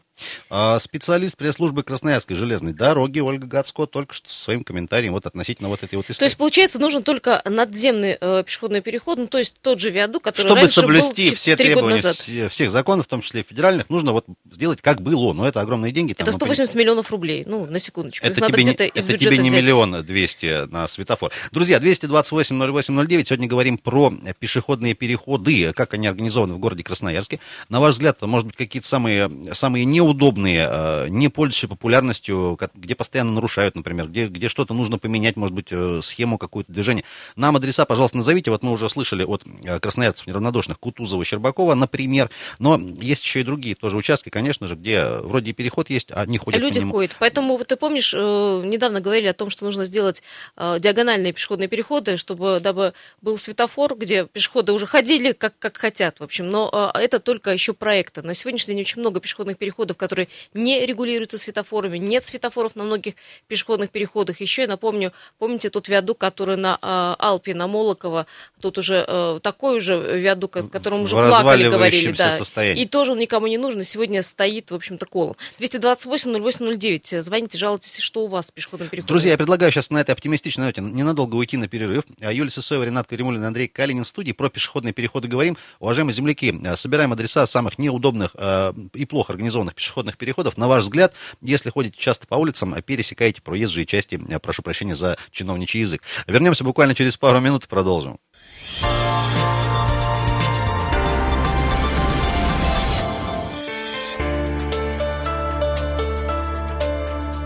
А, 0.50 0.80
специалист 0.80 1.38
пресс-службы 1.38 1.84
Красноярской 1.84 2.36
железной 2.36 2.74
дороги 2.74 3.20
Ольга 3.20 3.48
Гацко 3.48 3.86
только 3.86 4.14
что 4.14 4.30
своим 4.30 4.64
комментарием 4.64 5.14
вот 5.14 5.26
относительно 5.26 5.70
вот 5.70 5.84
этой 5.84 5.96
вот 5.96 6.06
истории. 6.06 6.20
То 6.20 6.26
есть, 6.26 6.38
получается, 6.38 6.80
нужен 6.80 7.04
только 7.04 7.42
надземный 7.46 8.18
э, 8.20 8.44
пешеходный 8.46 8.82
переход, 8.82 9.18
ну, 9.18 9.28
то 9.28 9.38
есть 9.38 9.56
тот 9.62 9.80
же 9.80 9.90
виадук, 9.90 10.24
который 10.24 10.48
Чтобы 10.48 10.62
раньше 10.62 10.74
соблюсти 10.74 11.30
был 11.30 11.36
все 11.36 11.56
требования 11.56 12.50
всех 12.50 12.72
законов, 12.72 13.06
в 13.06 13.10
том 13.10 13.22
числе 13.22 13.44
федеральных, 13.44 13.90
нужно 13.90 14.12
вот 14.12 14.26
сделать 14.52 14.82
как 14.82 15.02
было, 15.02 15.34
но 15.34 15.48
это 15.48 15.62
огромные 15.62 15.92
деньги. 15.92 16.14
Там, 16.14 16.26
это 16.26 16.34
180 16.34 16.74
мы... 16.74 16.82
миллионов 16.82 17.12
рублей, 17.12 17.44
ну, 17.46 17.66
на 17.66 17.80
секундочку. 17.80 18.26
Это 18.26 18.40
Их 18.42 18.48
тебе, 18.48 18.64
не, 18.64 18.72
это 18.72 19.18
тебе 19.18 19.38
не 19.38 19.50
миллион 19.50 20.04
двести 20.04 20.68
на 20.68 20.88
светофор. 20.88 21.32
Друзья, 21.52 21.78
228-08-08, 21.80 23.24
сегодня 23.26 23.48
говорим 23.48 23.78
про 23.78 24.14
пешеходные 24.40 24.94
переходы, 24.94 25.74
как 25.74 25.94
они 25.94 26.08
организованы 26.08 26.56
в 26.56 26.60
городе 26.60 26.84
Красноярске. 26.84 27.40
На 27.70 27.80
ваш 27.80 27.96
взгляд, 27.96 28.22
может 28.22 28.48
быть, 28.48 28.56
какие-то 28.56 28.88
самые, 28.88 29.30
самые 29.54 29.86
неудобные 30.08 30.68
Э, 30.78 31.08
не 31.10 31.30
пользующиеся 31.30 31.68
популярностью, 31.68 32.58
где 32.76 32.96
постоянно 32.96 33.32
нарушают, 33.32 33.76
например, 33.76 34.08
где, 34.08 34.28
где 34.28 34.50
что-то 34.50 34.74
нужно 34.74 34.98
поменять, 34.98 35.36
может 35.36 35.56
быть, 35.56 35.68
э, 35.72 36.00
схему 36.02 36.38
какую-то 36.38 36.72
движения. 36.72 37.04
Нам 37.36 37.56
адреса, 37.56 37.86
пожалуйста, 37.86 38.18
назовите. 38.18 38.52
Вот 38.52 38.64
мы 38.64 38.72
уже 38.72 38.90
слышали 38.90 39.24
от 39.24 39.44
э, 39.64 39.80
красноярцев 39.80 40.28
неравнодушных 40.28 40.80
Кутузова, 40.80 41.24
Щербакова, 41.26 41.74
например. 41.74 42.30
Но 42.60 42.78
есть 42.78 43.24
еще 43.24 43.42
и 43.42 43.44
другие 43.44 43.76
тоже 43.76 43.98
участки, 43.98 44.30
конечно 44.30 44.68
же, 44.68 44.76
где 44.76 45.06
вроде 45.08 45.52
и 45.52 45.54
переход 45.54 45.90
есть, 45.90 46.12
а 46.12 46.26
не 46.26 46.38
ходят 46.38 46.62
Люди 46.62 46.80
по 46.80 46.84
нему. 46.84 46.94
ходят. 46.94 47.16
Поэтому, 47.20 47.58
вот 47.58 47.68
ты 47.68 47.76
помнишь, 47.76 48.14
недавно 48.14 49.02
говорили 49.02 49.28
о 49.28 49.34
том, 49.34 49.50
что 49.50 49.66
нужно 49.66 49.86
сделать 49.86 50.24
диагональные 50.58 51.34
пешеходные 51.34 51.68
переходы, 51.68 52.18
чтобы 52.18 52.60
дабы 52.60 52.94
был 53.22 53.38
светофор, 53.38 53.96
где 53.96 54.26
пешеходы 54.26 54.74
уже 54.74 54.86
ходили 54.86 55.32
как, 55.32 55.58
как 55.60 55.78
хотят, 55.78 56.20
в 56.20 56.24
общем. 56.24 56.50
Но 56.50 56.92
это 56.94 57.20
только 57.20 57.52
еще 57.52 57.74
проекты. 57.74 58.22
На 58.22 58.34
сегодняшний 58.34 58.74
день 58.74 58.82
очень 58.82 59.00
много 59.02 59.20
пешеходных 59.20 59.58
переходов, 59.58 59.97
которые 59.98 60.28
не 60.54 60.86
регулируется 60.86 61.38
светофорами, 61.38 61.98
нет 61.98 62.26
светофоров 62.26 62.76
на 62.76 62.84
многих 62.84 63.16
пешеходных 63.48 63.90
переходах. 63.90 64.42
Еще 64.42 64.64
я 64.64 64.68
напомню, 64.68 65.12
помните 65.40 65.70
тот 65.70 65.88
виадук, 65.88 66.18
который 66.18 66.58
на 66.58 66.78
э, 66.82 67.16
Алпе, 67.20 67.54
на 67.54 67.68
Молоково, 67.68 68.28
тут 68.62 68.78
уже 68.78 69.04
э, 69.08 69.40
такой 69.42 69.78
уже 69.78 69.98
виадук, 70.20 70.58
о 70.58 70.64
котором 70.64 71.02
уже 71.02 71.16
плакали, 71.16 71.70
говорили. 71.70 72.12
Да. 72.12 72.32
Состоянии. 72.32 72.84
И 72.84 72.88
тоже 72.88 73.14
он 73.14 73.20
никому 73.20 73.48
не 73.48 73.58
нужен, 73.58 73.84
сегодня 73.84 74.22
стоит, 74.22 74.72
в 74.72 74.76
общем-то, 74.76 75.06
колом. 75.06 75.36
228-08-09, 75.60 77.22
звоните, 77.22 77.58
жалуйтесь, 77.58 78.00
что 78.00 78.24
у 78.24 78.28
вас 78.28 78.48
с 78.48 78.52
пешеходным 78.52 78.90
переходом. 78.90 79.14
Друзья, 79.14 79.32
я 79.32 79.38
предлагаю 79.38 79.72
сейчас 79.72 79.90
на 79.90 80.00
этой 80.00 80.12
оптимистичной 80.12 80.66
ноте 80.66 80.82
ненадолго 80.82 81.36
уйти 81.36 81.58
на 81.58 81.68
перерыв. 81.68 82.04
А 82.22 82.32
Юлия 82.32 82.52
Сысоева, 82.52 82.84
Ренат 82.84 83.08
Каримулин, 83.08 83.44
Андрей 83.44 83.68
Калинин 83.68 84.04
в 84.04 84.08
студии. 84.08 84.32
Про 84.32 84.50
пешеходные 84.50 84.94
переходы 84.94 85.28
говорим. 85.28 85.58
Уважаемые 85.80 86.14
земляки, 86.14 86.54
э, 86.64 86.76
собираем 86.76 87.14
адреса 87.14 87.46
самых 87.46 87.78
неудобных 87.78 88.36
э, 88.36 88.74
и 88.94 89.06
плохо 89.06 89.34
организованных 89.34 89.76
пешеходных 89.76 89.87
переходов. 90.18 90.58
На 90.58 90.68
ваш 90.68 90.84
взгляд, 90.84 91.14
если 91.42 91.70
ходите 91.70 91.98
часто 91.98 92.28
по 92.28 92.36
улицам, 92.36 92.76
пересекаете 92.82 93.42
проезжие 93.42 93.86
части, 93.86 94.20
э, 94.30 94.40
прошу 94.40 94.62
прощения 94.62 94.96
за 94.96 95.18
чиновничий 95.32 95.82
язык. 95.82 96.02
Вернемся 96.28 96.64
буквально 96.64 96.96
через 96.96 97.18
пару 97.18 97.40
минут 97.40 97.66
и 97.66 97.68
продолжим. 97.68 98.20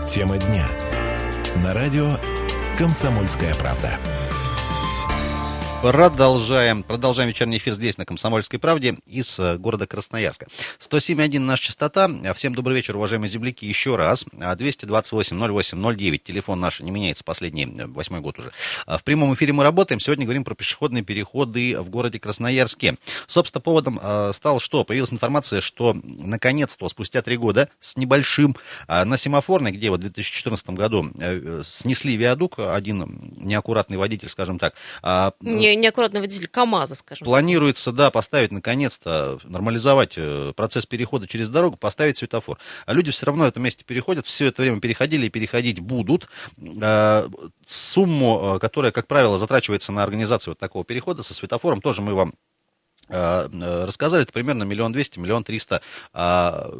Тема 0.08 0.36
дня. 0.36 0.68
На 1.64 1.72
радио 1.72 2.18
«Комсомольская 2.76 3.54
правда». 3.54 3.98
Продолжаем, 5.82 6.84
продолжаем 6.84 7.28
вечерний 7.28 7.56
эфир 7.56 7.74
здесь, 7.74 7.98
на 7.98 8.06
Комсомольской 8.06 8.60
правде, 8.60 8.98
из 9.04 9.36
э, 9.40 9.56
города 9.58 9.84
Красноярска. 9.84 10.46
107.1 10.78 11.40
наша 11.40 11.64
частота. 11.64 12.08
Всем 12.36 12.54
добрый 12.54 12.76
вечер, 12.76 12.96
уважаемые 12.96 13.28
земляки, 13.28 13.66
еще 13.66 13.96
раз. 13.96 14.24
228-08-09, 14.32 16.18
телефон 16.18 16.60
наш 16.60 16.78
не 16.78 16.92
меняется 16.92 17.24
последний, 17.24 17.64
э, 17.64 17.86
восьмой 17.88 18.20
год 18.20 18.38
уже. 18.38 18.52
А 18.86 18.96
в 18.96 19.02
прямом 19.02 19.34
эфире 19.34 19.54
мы 19.54 19.64
работаем, 19.64 19.98
сегодня 19.98 20.24
говорим 20.24 20.44
про 20.44 20.54
пешеходные 20.54 21.02
переходы 21.02 21.76
в 21.80 21.90
городе 21.90 22.20
Красноярске. 22.20 22.94
Собственно, 23.26 23.60
поводом 23.60 23.98
э, 24.00 24.30
стал 24.34 24.60
что? 24.60 24.84
Появилась 24.84 25.12
информация, 25.12 25.60
что 25.60 25.96
наконец-то, 26.04 26.88
спустя 26.90 27.22
три 27.22 27.36
года, 27.36 27.68
с 27.80 27.96
небольшим, 27.96 28.54
на 28.86 29.16
семафорной, 29.16 29.72
где 29.72 29.90
в 29.90 29.98
2014 29.98 30.70
году 30.70 31.10
снесли 31.64 32.16
виадук, 32.16 32.60
один 32.60 33.32
неаккуратный 33.36 33.96
водитель, 33.96 34.28
скажем 34.28 34.60
так. 34.60 34.74
А, 35.02 35.32
не 35.76 35.82
неаккуратный 35.82 36.20
водитель 36.20 36.48
КАМАЗа, 36.48 36.94
скажем. 36.94 37.24
Планируется, 37.24 37.92
да, 37.92 38.10
поставить 38.10 38.52
наконец-то, 38.52 39.38
нормализовать 39.44 40.14
э, 40.16 40.52
процесс 40.54 40.86
перехода 40.86 41.26
через 41.26 41.48
дорогу, 41.48 41.76
поставить 41.76 42.18
светофор. 42.18 42.58
А 42.86 42.92
люди 42.92 43.10
все 43.10 43.26
равно 43.26 43.44
в 43.44 43.48
этом 43.48 43.62
месте 43.62 43.84
переходят, 43.84 44.26
все 44.26 44.46
это 44.46 44.62
время 44.62 44.80
переходили 44.80 45.26
и 45.26 45.30
переходить 45.30 45.80
будут. 45.80 46.28
Э, 46.58 47.28
сумму, 47.66 48.56
э, 48.56 48.58
которая, 48.58 48.92
как 48.92 49.06
правило, 49.06 49.38
затрачивается 49.38 49.92
на 49.92 50.02
организацию 50.02 50.52
вот 50.52 50.58
такого 50.58 50.84
перехода 50.84 51.22
со 51.22 51.34
светофором, 51.34 51.80
тоже 51.80 52.02
мы 52.02 52.14
вам 52.14 52.34
рассказали, 53.08 54.22
это 54.22 54.32
примерно 54.32 54.62
миллион 54.64 54.92
двести, 54.92 55.18
миллион 55.18 55.44
триста 55.44 55.82
а, 56.12 56.70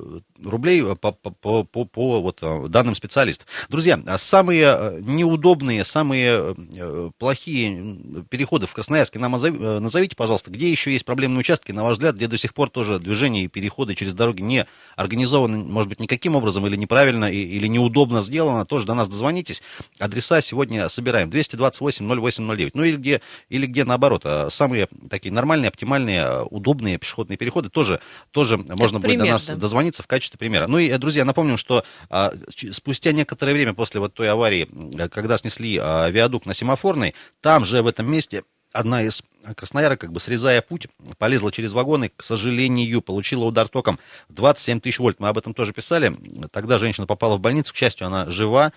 рублей 0.44 0.82
по, 0.96 1.12
по, 1.12 1.64
по, 1.64 1.84
по 1.84 2.20
вот, 2.20 2.38
э, 2.42 2.68
данным 2.68 2.94
специалистов. 2.94 3.46
Друзья, 3.68 4.00
а 4.06 4.18
самые 4.18 4.64
э, 4.64 4.98
неудобные, 5.00 5.84
самые 5.84 6.54
э, 6.56 7.10
плохие 7.18 7.96
переходы 8.28 8.66
в 8.66 8.74
Красноярске 8.74 9.18
нам 9.18 9.32
назовите, 9.32 10.16
пожалуйста, 10.16 10.50
где 10.50 10.70
еще 10.70 10.92
есть 10.92 11.04
проблемные 11.04 11.40
участки, 11.40 11.72
на 11.72 11.82
ваш 11.82 11.94
взгляд, 11.94 12.16
где 12.16 12.26
до 12.26 12.36
сих 12.36 12.54
пор 12.54 12.70
тоже 12.70 12.98
движение 12.98 13.44
и 13.44 13.48
переходы 13.48 13.94
через 13.94 14.14
дороги 14.14 14.42
не 14.42 14.66
организованы, 14.96 15.58
может 15.58 15.88
быть, 15.88 16.00
никаким 16.00 16.36
образом 16.36 16.66
или 16.66 16.76
неправильно, 16.76 17.30
или 17.30 17.66
неудобно 17.66 18.20
сделано, 18.20 18.66
тоже 18.66 18.86
до 18.86 18.94
нас 18.94 19.08
дозвонитесь. 19.08 19.62
Адреса 19.98 20.40
сегодня 20.40 20.88
собираем. 20.88 21.30
228-08-09. 21.30 22.70
Ну 22.74 22.84
или 22.84 22.96
где, 22.96 23.20
или 23.48 23.66
где 23.66 23.84
наоборот, 23.84 24.26
самые 24.50 24.88
такие 25.08 25.32
нормальные, 25.32 25.68
оптимальные, 25.68 26.11
удобные 26.50 26.98
пешеходные 26.98 27.36
переходы 27.36 27.70
тоже, 27.70 28.00
тоже 28.30 28.56
можно 28.56 29.00
пример, 29.00 29.18
будет 29.18 29.26
до 29.28 29.32
нас 29.32 29.46
да. 29.48 29.56
дозвониться 29.56 30.02
в 30.02 30.06
качестве 30.06 30.38
примера. 30.38 30.66
Ну 30.66 30.78
и, 30.78 30.88
э, 30.88 30.98
друзья, 30.98 31.24
напомним, 31.24 31.56
что 31.56 31.84
а, 32.10 32.32
спустя 32.72 33.12
некоторое 33.12 33.52
время 33.52 33.74
после 33.74 34.00
вот 34.00 34.14
той 34.14 34.30
аварии, 34.30 34.68
э, 34.98 35.08
когда 35.08 35.36
снесли 35.36 35.78
а, 35.80 36.08
виадук 36.10 36.46
на 36.46 36.54
Семафорной, 36.54 37.14
там 37.40 37.64
же 37.64 37.82
в 37.82 37.86
этом 37.86 38.10
месте 38.10 38.42
одна 38.72 39.02
из 39.02 39.22
красноярок, 39.54 40.00
как 40.00 40.12
бы 40.12 40.20
срезая 40.20 40.62
путь, 40.62 40.88
полезла 41.18 41.52
через 41.52 41.72
вагоны, 41.72 42.10
к 42.14 42.22
сожалению, 42.22 43.02
получила 43.02 43.44
удар 43.44 43.68
током 43.68 43.98
27 44.30 44.80
тысяч 44.80 44.98
вольт. 44.98 45.20
Мы 45.20 45.28
об 45.28 45.38
этом 45.38 45.54
тоже 45.54 45.72
писали. 45.72 46.16
Тогда 46.50 46.78
женщина 46.78 47.06
попала 47.06 47.36
в 47.36 47.40
больницу, 47.40 47.72
к 47.72 47.76
счастью, 47.76 48.06
она 48.06 48.30
жива. 48.30 48.72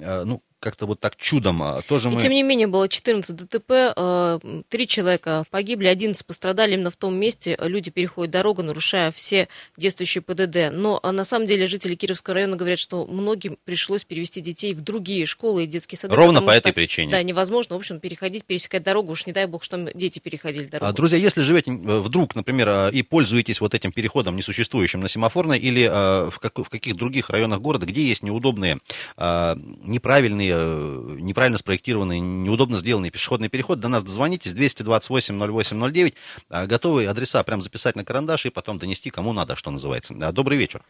Э, 0.00 0.24
ну, 0.24 0.42
как-то 0.60 0.86
вот 0.86 1.00
так 1.00 1.16
чудом 1.16 1.62
а, 1.62 1.82
тоже 1.82 2.08
мы... 2.10 2.16
И 2.16 2.20
тем 2.20 2.32
не 2.32 2.42
менее 2.42 2.66
было 2.66 2.88
14 2.88 3.36
ДТП, 3.36 3.70
э, 3.96 4.38
три 4.68 4.88
человека 4.88 5.44
погибли, 5.50 5.86
11 5.86 6.24
пострадали 6.26 6.74
именно 6.74 6.90
в 6.90 6.96
том 6.96 7.14
месте. 7.14 7.56
Люди 7.60 7.90
переходят 7.90 8.32
дорогу, 8.32 8.62
нарушая 8.62 9.10
все 9.12 9.48
действующие 9.76 10.22
ПДД. 10.22 10.72
Но 10.72 10.98
а, 11.02 11.12
на 11.12 11.24
самом 11.24 11.46
деле 11.46 11.66
жители 11.66 11.94
Кировского 11.94 12.34
района 12.34 12.56
говорят, 12.56 12.78
что 12.78 13.06
многим 13.06 13.58
пришлось 13.64 14.04
перевести 14.04 14.40
детей 14.40 14.74
в 14.74 14.80
другие 14.80 15.26
школы 15.26 15.64
и 15.64 15.66
детские 15.66 15.98
сады. 15.98 16.14
Ровно 16.14 16.40
по 16.40 16.50
что, 16.52 16.58
этой 16.58 16.72
причине. 16.72 17.12
Да, 17.12 17.22
невозможно, 17.22 17.76
в 17.76 17.78
общем, 17.78 18.00
переходить, 18.00 18.44
пересекать 18.44 18.82
дорогу. 18.82 19.12
Уж 19.12 19.26
не 19.26 19.32
дай 19.32 19.46
бог, 19.46 19.62
что 19.62 19.76
дети 19.94 20.18
переходили 20.18 20.64
дорогу. 20.64 20.92
Друзья, 20.94 21.18
если 21.18 21.42
живете 21.42 21.70
э, 21.70 21.74
вдруг, 22.00 22.34
например, 22.34 22.68
э, 22.68 22.90
и 22.92 23.02
пользуетесь 23.02 23.60
вот 23.60 23.74
этим 23.74 23.92
переходом 23.92 24.36
несуществующим 24.36 25.00
на 25.00 25.08
семафорной 25.08 25.58
или 25.58 25.86
в, 25.86 26.38
как, 26.40 26.58
в 26.58 26.68
каких 26.68 26.96
других 26.96 27.30
районах 27.30 27.60
города, 27.60 27.86
где 27.86 28.02
есть 28.02 28.22
неудобные, 28.22 28.78
неправильные 29.16 30.45
Э, 30.54 31.16
неправильно 31.18 31.58
спроектированный, 31.58 32.20
неудобно 32.20 32.78
сделанный 32.78 33.10
пешеходный 33.10 33.48
переход, 33.48 33.80
до 33.80 33.88
нас 33.88 34.04
дозвонитесь, 34.04 34.54
228-08-09, 34.54 36.14
а, 36.50 36.66
готовы 36.66 37.06
адреса 37.06 37.42
прям 37.44 37.60
записать 37.60 37.96
на 37.96 38.04
карандаш 38.04 38.46
и 38.46 38.50
потом 38.50 38.78
донести 38.78 39.10
кому 39.10 39.32
надо, 39.32 39.56
что 39.56 39.70
называется. 39.70 40.14
Добрый 40.32 40.58
вечер. 40.58 40.82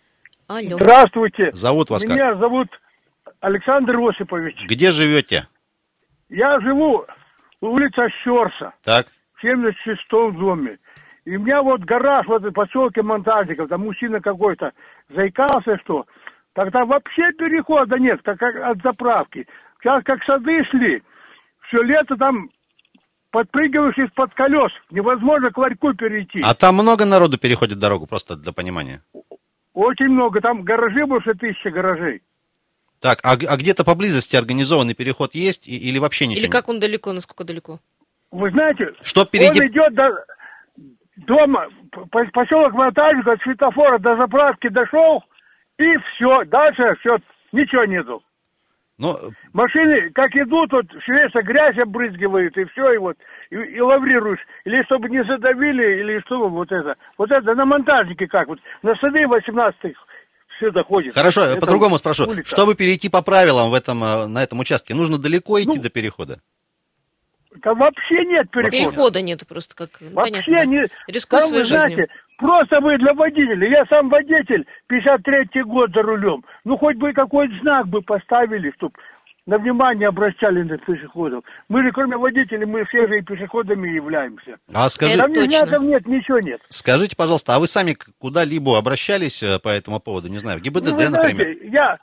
Алло. 0.49 0.77
Здравствуйте. 0.77 1.51
Зовут 1.53 1.91
вас 1.91 2.05
Меня 2.05 2.31
как? 2.31 2.39
зовут 2.39 2.69
Александр 3.41 3.99
Осипович. 3.99 4.57
Где 4.69 4.91
живете? 4.91 5.49
Я 6.29 6.61
живу 6.61 7.05
улица 7.61 8.09
Щерса. 8.23 8.73
Так. 8.83 9.07
В 9.35 9.45
76-м 9.45 10.39
доме. 10.39 10.79
И 11.25 11.37
у 11.37 11.41
меня 11.41 11.61
вот 11.61 11.81
гараж 11.81 12.27
в 12.27 12.53
поселке 12.53 13.03
Монтажников, 13.03 13.69
там 13.69 13.81
мужчина 13.83 14.21
какой-то 14.21 14.73
заикался, 15.11 15.77
что 15.85 16.07
тогда 16.57 16.85
вообще 16.87 17.31
перехода 17.39 17.99
нет, 17.99 18.21
как 18.25 18.41
от 18.43 18.83
заправки. 18.83 19.47
Сейчас 19.81 20.03
как 20.05 20.25
сады 20.25 20.57
шли, 20.71 21.03
все 21.69 21.83
лето 21.83 22.17
там 22.17 22.51
подпрыгиваешь 23.31 23.99
из-под 23.99 24.33
колес. 24.35 24.73
Невозможно 24.91 25.51
к 25.51 25.59
ларьку 25.59 25.93
перейти. 25.93 26.41
А 26.43 26.55
там 26.55 26.77
много 26.77 27.05
народу 27.05 27.39
переходит 27.39 27.79
дорогу, 27.79 28.07
просто 28.07 28.37
для 28.37 28.53
понимания? 28.53 29.03
Очень 29.75 30.09
много. 30.09 30.41
Там 30.41 30.63
гаражи 30.63 31.05
больше 31.07 31.35
тысячи 31.35 31.69
гаражей. 31.69 32.23
Так, 33.01 33.19
а, 33.23 33.33
а 33.33 33.57
где-то 33.59 33.85
поблизости 33.85 34.35
организованный 34.37 34.95
переход 34.95 35.35
есть 35.35 35.69
и, 35.69 35.77
или 35.77 35.99
вообще 35.99 36.27
ничего? 36.27 36.47
Или 36.47 36.51
как 36.51 36.71
он 36.71 36.81
далеко, 36.81 37.13
насколько 37.13 37.45
далеко? 37.45 37.79
Вы 38.31 38.51
знаете, 38.51 38.95
что 39.03 39.27
впереди... 39.27 39.61
он 39.61 39.67
идет 39.69 39.95
до 39.95 40.09
дома, 41.17 41.67
поселок 42.33 42.73
Монтажник, 42.73 43.27
от 43.27 43.41
светофора 43.43 43.99
до 43.99 44.17
заправки 44.17 44.69
дошел, 44.69 45.23
и 45.79 45.85
все, 45.99 46.45
дальше 46.47 46.83
все, 47.01 47.19
ничего 47.53 47.85
нету. 47.85 48.23
Но... 48.99 49.19
Машины, 49.53 50.11
как 50.15 50.35
идут, 50.37 50.73
вот 50.73 50.87
все 51.03 51.43
грязь 51.43 51.77
обрызгивают, 51.83 52.57
и 52.57 52.65
все, 52.65 52.95
и 52.95 52.99
вот, 52.99 53.17
и, 53.51 53.57
и 53.57 53.81
лаврируешь. 53.81 54.41
Или 54.65 54.83
чтобы 54.85 55.11
не 55.11 55.23
задавили, 55.25 56.01
или 56.01 56.21
что 56.25 56.49
вот 56.49 56.73
это. 56.73 56.95
Вот 57.19 57.31
это 57.31 57.55
на 57.55 57.67
монтажнике 57.67 58.27
как, 58.27 58.49
вот 58.49 58.59
на 58.83 58.95
сады 58.97 59.25
18-х 59.25 60.01
все 60.57 60.71
доходит. 60.71 61.13
Хорошо, 61.15 61.43
это 61.43 61.61
по-другому 61.61 61.99
спрошу. 61.99 62.27
Улица. 62.27 62.49
Чтобы 62.49 62.75
перейти 62.75 63.11
по 63.11 63.21
правилам 63.21 63.71
в 63.71 63.75
этом, 63.75 64.03
э, 64.03 64.27
на 64.27 64.43
этом 64.43 64.61
участке, 64.61 64.95
нужно 64.95 65.19
далеко 65.19 65.61
идти 65.61 65.77
ну, 65.77 65.83
до 65.83 65.91
перехода? 65.91 66.41
Там 67.63 67.79
вообще 67.79 68.25
нет 68.25 68.51
перехода. 68.51 68.71
Перехода 68.71 69.23
нет 69.23 69.47
просто, 69.47 69.75
как 69.75 69.91
ну, 70.01 70.13
Вообще 70.13 70.43
понятно. 70.43 70.71
не... 70.71 70.87
Рискуй 71.09 71.41
там, 71.41 71.49
своей 71.49 71.63
вы 71.63 71.69
жизнью. 71.69 71.81
знаете, 71.81 72.13
просто 72.39 72.81
вы 72.81 72.97
для 72.99 73.13
водителя. 73.15 73.69
Я 73.69 73.85
сам 73.91 74.09
водитель, 74.09 74.67
53-й 74.91 75.63
год 75.63 75.91
за 75.95 76.03
рулем. 76.03 76.45
Ну, 76.65 76.77
хоть 76.77 76.97
бы 76.97 77.13
какой-то 77.13 77.55
знак 77.61 77.89
бы 77.89 78.03
поставили, 78.03 78.73
чтобы 78.77 78.95
на 79.47 79.59
внимание 79.59 80.09
обращали 80.09 80.63
на 80.63 80.77
пешеходов. 80.77 81.45
Мы 81.69 81.83
же, 81.83 81.93
кроме 81.93 82.17
водителей, 82.17 82.67
мы 82.67 82.85
все 82.87 83.07
же 83.07 83.19
и 83.19 83.23
пешеходами 83.23 83.89
являемся. 83.89 84.57
А 84.75 84.89
скажи... 84.89 85.17
Там 85.17 85.31
ни 85.33 85.49
знаков 85.49 85.85
нет, 85.85 86.07
ничего 86.07 86.41
нет. 86.41 86.61
Скажите, 86.69 87.17
пожалуйста, 87.17 87.55
а 87.55 87.61
вы 87.61 87.69
сами 87.69 87.97
куда-либо 88.19 88.77
обращались 88.77 89.43
э, 89.43 89.59
по 89.61 89.69
этому 89.69 90.01
поводу? 90.01 90.29
Не 90.29 90.39
знаю, 90.39 90.59
в 90.59 90.63
ГИБДД, 90.63 90.93
ну, 90.93 90.99
знаете, 90.99 91.13
например? 91.13 91.57
Я 91.63 91.99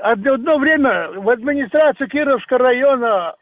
одно 0.00 0.58
время 0.58 1.10
в 1.20 1.28
администрацию 1.28 2.08
Кировского 2.08 2.58
района 2.70 3.34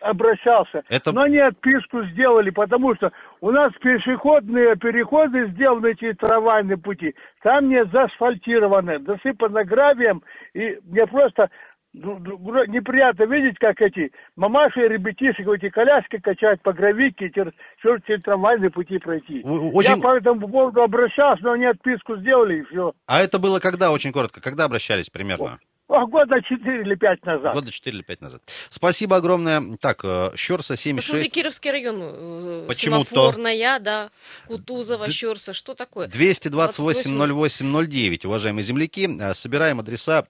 обращался. 0.00 0.82
Это... 0.88 1.12
Но 1.12 1.22
они 1.22 1.38
отписку 1.38 2.04
сделали, 2.06 2.50
потому 2.50 2.94
что 2.94 3.12
у 3.40 3.50
нас 3.50 3.72
пешеходные 3.80 4.76
переходы 4.76 5.48
сделаны 5.48 5.88
эти 5.88 6.12
трамвайные 6.14 6.76
пути. 6.76 7.14
Там 7.42 7.68
не 7.68 7.84
заасфальтированы, 7.84 9.00
засыпано 9.04 9.64
гравием. 9.64 10.22
И 10.54 10.78
мне 10.84 11.06
просто 11.06 11.50
ну, 11.94 12.18
ну, 12.18 12.64
неприятно 12.66 13.24
видеть, 13.24 13.58
как 13.58 13.80
эти 13.80 14.12
мамаши 14.36 14.84
и 14.84 14.88
ребятишек 14.88 15.48
эти 15.48 15.70
коляски 15.70 16.18
качают 16.18 16.62
по 16.62 16.72
гравике, 16.72 17.30
через, 17.30 17.52
через 17.82 18.22
трамвайные 18.22 18.70
пути 18.70 18.98
пройти. 18.98 19.42
Очень... 19.42 19.96
Я 19.96 19.96
по 19.96 20.16
этому 20.16 20.48
поводу 20.48 20.82
обращался, 20.82 21.42
но 21.42 21.52
они 21.52 21.64
отписку 21.64 22.16
сделали 22.16 22.60
и 22.60 22.64
все. 22.64 22.92
А 23.06 23.20
это 23.20 23.38
было 23.38 23.58
когда, 23.58 23.90
очень 23.90 24.12
коротко, 24.12 24.40
когда 24.40 24.64
обращались 24.64 25.10
примерно? 25.10 25.58
Года 25.88 26.42
4 26.42 26.82
или 26.82 26.94
5 26.94 27.24
назад. 27.24 27.54
Года 27.54 27.72
4 27.72 27.96
или 27.96 28.02
5 28.02 28.20
назад. 28.20 28.42
Спасибо 28.68 29.16
огромное. 29.16 29.62
Так, 29.80 30.04
э, 30.04 30.32
Щерса 30.36 30.76
76. 30.76 31.08
Посмотри, 31.08 31.30
Кировский 31.30 31.70
район, 31.70 31.96
э, 32.02 32.66
Почему-то... 32.68 33.10
Семафорная, 33.10 33.78
да, 33.80 34.10
Кутузова, 34.46 35.06
Д... 35.06 35.12
Щерса, 35.12 35.54
что 35.54 35.72
такое? 35.74 36.08
228-08-09, 36.08 38.26
уважаемые 38.26 38.62
земляки. 38.62 39.08
Э, 39.18 39.32
собираем 39.32 39.80
адреса 39.80 40.26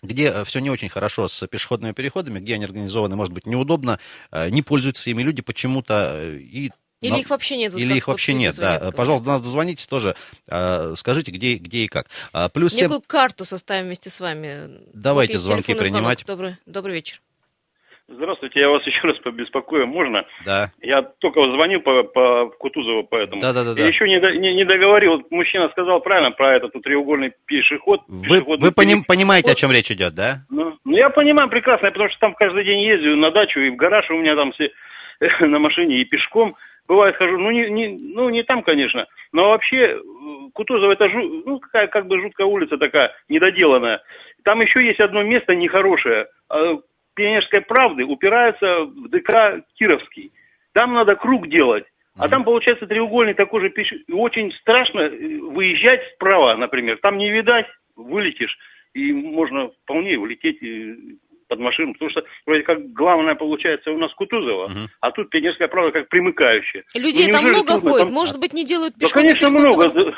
где 0.00 0.44
все 0.44 0.60
не 0.60 0.70
очень 0.70 0.88
хорошо 0.88 1.26
с 1.26 1.44
пешеходными 1.48 1.90
переходами, 1.90 2.38
где 2.38 2.54
они 2.54 2.64
организованы, 2.64 3.16
может 3.16 3.34
быть, 3.34 3.46
неудобно, 3.46 3.98
не 4.48 4.62
пользуются 4.62 5.10
ими 5.10 5.24
люди 5.24 5.42
почему-то, 5.42 6.24
и 6.24 6.70
или 7.00 7.12
Но... 7.12 7.18
их 7.18 7.30
вообще 7.30 7.56
нет? 7.56 7.74
Или 7.74 7.96
их 7.96 8.08
вообще 8.08 8.34
нет, 8.34 8.54
да. 8.58 8.90
Пожалуйста, 8.96 9.26
до 9.26 9.32
нас 9.32 9.42
дозвонитесь 9.42 9.86
тоже, 9.86 10.14
э, 10.50 10.94
скажите, 10.96 11.30
где, 11.30 11.54
где 11.54 11.78
и 11.78 11.88
как. 11.88 12.06
А, 12.32 12.48
плюс 12.48 12.76
Некую 12.76 13.00
7... 13.00 13.06
карту 13.06 13.44
составим 13.44 13.86
вместе 13.86 14.10
с 14.10 14.20
вами. 14.20 14.80
Давайте 14.92 15.34
вот 15.34 15.42
звонки 15.42 15.74
принимать. 15.74 16.24
Добрый, 16.26 16.56
добрый 16.66 16.94
вечер. 16.94 17.20
Здравствуйте, 18.10 18.60
я 18.60 18.70
вас 18.70 18.82
еще 18.86 19.06
раз 19.06 19.18
побеспокою, 19.18 19.86
можно? 19.86 20.24
Да. 20.44 20.72
Я 20.80 21.02
только 21.02 21.40
звонил 21.52 21.80
по, 21.80 22.02
по 22.04 22.48
Кутузову 22.58 23.04
поэтому. 23.04 23.40
Да, 23.40 23.52
да, 23.52 23.74
да. 23.74 23.80
И 23.80 23.86
еще 23.86 24.08
не, 24.08 24.18
до, 24.18 24.32
не, 24.32 24.54
не 24.54 24.64
договорил, 24.64 25.22
мужчина 25.30 25.68
сказал 25.70 26.00
правильно 26.00 26.30
про 26.30 26.56
этот 26.56 26.72
треугольный 26.82 27.32
пешеход. 27.44 28.00
Вы, 28.08 28.42
вы 28.42 28.72
поним, 28.72 29.04
понимаете, 29.04 29.52
о 29.52 29.54
чем 29.54 29.70
речь 29.72 29.90
идет, 29.90 30.14
да? 30.14 30.38
Ну, 30.48 30.76
ну, 30.84 30.96
я 30.96 31.10
понимаю 31.10 31.50
прекрасно, 31.50 31.90
потому 31.90 32.08
что 32.08 32.18
там 32.18 32.34
каждый 32.34 32.64
день 32.64 32.80
ездил 32.80 33.14
на 33.16 33.30
дачу 33.30 33.60
и 33.60 33.70
в 33.70 33.76
гараж 33.76 34.08
у 34.10 34.14
меня 34.14 34.34
там 34.34 34.52
все 34.52 34.70
на 35.46 35.58
машине 35.58 36.00
и 36.00 36.04
пешком. 36.04 36.56
Бывает 36.88 37.16
хожу, 37.16 37.36
ну 37.38 37.50
не, 37.50 37.68
не, 37.68 37.98
ну 38.00 38.30
не 38.30 38.42
там, 38.42 38.62
конечно, 38.62 39.06
но 39.32 39.50
вообще 39.50 40.00
Кутузов 40.54 40.90
это 40.90 41.10
жу, 41.10 41.42
ну 41.44 41.60
какая 41.60 41.86
как 41.86 42.06
бы 42.06 42.18
жуткая 42.18 42.46
улица 42.46 42.78
такая, 42.78 43.12
недоделанная. 43.28 44.00
Там 44.42 44.62
еще 44.62 44.84
есть 44.84 44.98
одно 44.98 45.22
место 45.22 45.54
нехорошее 45.54 46.28
а 46.48 46.78
пионерской 47.14 47.60
правды 47.62 48.04
упирается 48.04 48.84
в 48.84 49.08
ДК 49.10 49.64
Кировский. 49.74 50.32
Там 50.72 50.94
надо 50.94 51.14
круг 51.16 51.48
делать. 51.48 51.84
А 52.16 52.28
там 52.28 52.42
получается 52.42 52.86
треугольный 52.86 53.34
такой 53.34 53.60
же 53.60 53.70
пиш... 53.70 53.92
Очень 54.10 54.52
страшно 54.60 55.00
э, 55.00 55.38
выезжать 55.38 56.00
справа, 56.14 56.56
например. 56.56 56.98
Там 57.00 57.16
не 57.16 57.30
видать, 57.30 57.66
вылетишь. 57.94 58.56
И 58.92 59.12
можно 59.12 59.68
вполне 59.84 60.18
улететь 60.18 60.60
э, 60.62 60.96
под 61.48 61.58
машину. 61.58 61.92
Потому 61.94 62.10
что 62.10 62.22
вроде 62.46 62.62
как 62.62 62.92
главное 62.92 63.34
получается 63.34 63.90
у 63.90 63.98
нас 63.98 64.12
Кутузова, 64.14 64.66
угу. 64.66 64.88
а 65.00 65.10
тут 65.10 65.30
пионерская 65.30 65.68
правда 65.68 65.92
как 65.92 66.08
примыкающая. 66.08 66.84
Людей 66.94 67.26
ну, 67.26 67.32
там 67.32 67.44
много 67.44 67.80
ходит, 67.80 68.06
там... 68.06 68.12
может 68.12 68.38
быть, 68.38 68.52
не 68.52 68.64
делают 68.64 68.94
пешеходный 68.96 69.34
Да, 69.34 69.40
конечно, 69.40 69.58
много. 69.58 70.14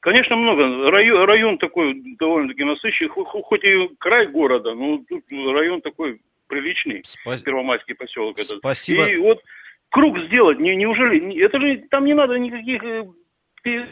Конечно, 0.00 0.36
много. 0.36 0.90
Район, 0.90 1.24
район 1.24 1.58
такой 1.58 2.02
довольно-таки 2.18 2.64
насыщенный, 2.64 3.10
хоть 3.10 3.64
и 3.64 3.88
край 3.98 4.26
города, 4.26 4.74
но 4.74 5.00
тут 5.08 5.22
район 5.30 5.80
такой 5.80 6.20
приличный, 6.46 7.00
Спа... 7.04 7.36
Первомайский 7.42 7.94
поселок 7.94 8.38
этот. 8.38 8.58
Спасибо. 8.58 9.04
И 9.06 9.16
вот 9.16 9.40
круг 9.90 10.18
сделать, 10.26 10.58
не, 10.58 10.76
неужели, 10.76 11.42
это 11.42 11.58
же 11.58 11.84
там 11.90 12.04
не 12.04 12.14
надо 12.14 12.38
никаких 12.38 12.82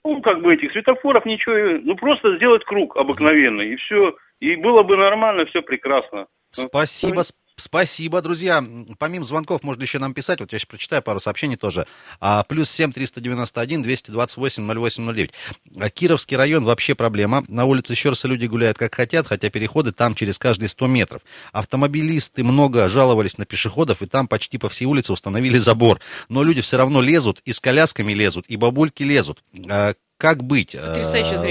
ну, 0.05 0.21
как 0.21 0.43
бы 0.43 0.55
этих 0.55 0.73
светофоров, 0.73 1.25
ничего, 1.25 1.81
ну 1.83 1.97
просто 1.97 2.37
сделать 2.37 2.65
круг 2.65 2.97
обыкновенный, 2.97 3.73
и 3.73 3.77
все, 3.77 4.15
и 4.43 4.57
было 4.57 4.83
бы 4.83 4.97
нормально, 4.97 5.47
все 5.47 5.63
прекрасно. 5.63 6.27
Спасибо, 6.51 7.17
ну, 7.17 7.23
Спасибо, 7.57 8.23
друзья. 8.23 8.65
Помимо 8.99 9.25
звонков 9.25 9.63
можно 9.63 9.83
еще 9.83 9.99
нам 9.99 10.15
писать. 10.15 10.41
Вот 10.41 10.53
я 10.53 10.59
сейчас 10.59 10.67
прочитаю 10.67 11.03
пару 11.03 11.21
сообщений 11.21 11.57
тоже. 11.57 11.87
А, 12.19 12.43
плюс 12.45 12.71
семь 12.71 12.93
триста 12.93 13.21
девяносто 13.21 13.61
один 13.61 13.83
двести 13.83 14.11
двадцать 14.11 14.39
восемь 14.39 14.65
ноль 14.65 14.79
восемь 14.79 15.05
ноль 15.05 15.17
девять. 15.17 15.35
А, 15.79 15.91
Кировский 15.91 16.37
район 16.37 16.65
вообще 16.65 16.95
проблема. 16.95 17.45
На 17.49 17.67
улице 17.67 17.93
еще 17.93 18.09
раз 18.09 18.25
люди 18.25 18.47
гуляют 18.47 18.79
как 18.79 18.95
хотят, 18.95 19.27
хотя 19.27 19.51
переходы 19.51 19.93
там 19.93 20.15
через 20.15 20.39
каждые 20.39 20.71
сто 20.71 20.87
метров. 20.87 21.23
Автомобилисты 21.53 22.43
много 22.43 22.89
жаловались 22.89 23.37
на 23.39 23.45
пешеходов, 23.45 24.01
и 24.03 24.07
там 24.07 24.29
почти 24.29 24.57
по 24.57 24.69
всей 24.69 24.87
улице 24.87 25.13
установили 25.13 25.59
забор. 25.59 26.01
Но 26.29 26.43
люди 26.43 26.63
все 26.63 26.79
равно 26.79 27.03
лезут, 27.03 27.41
и 27.45 27.53
с 27.53 27.61
колясками 27.61 28.13
лезут, 28.13 28.47
и 28.49 28.57
бабульки 28.57 29.03
лезут. 29.03 29.45
А, 29.71 29.93
как 30.23 30.45
быть? 30.45 30.77
Э, 30.77 30.95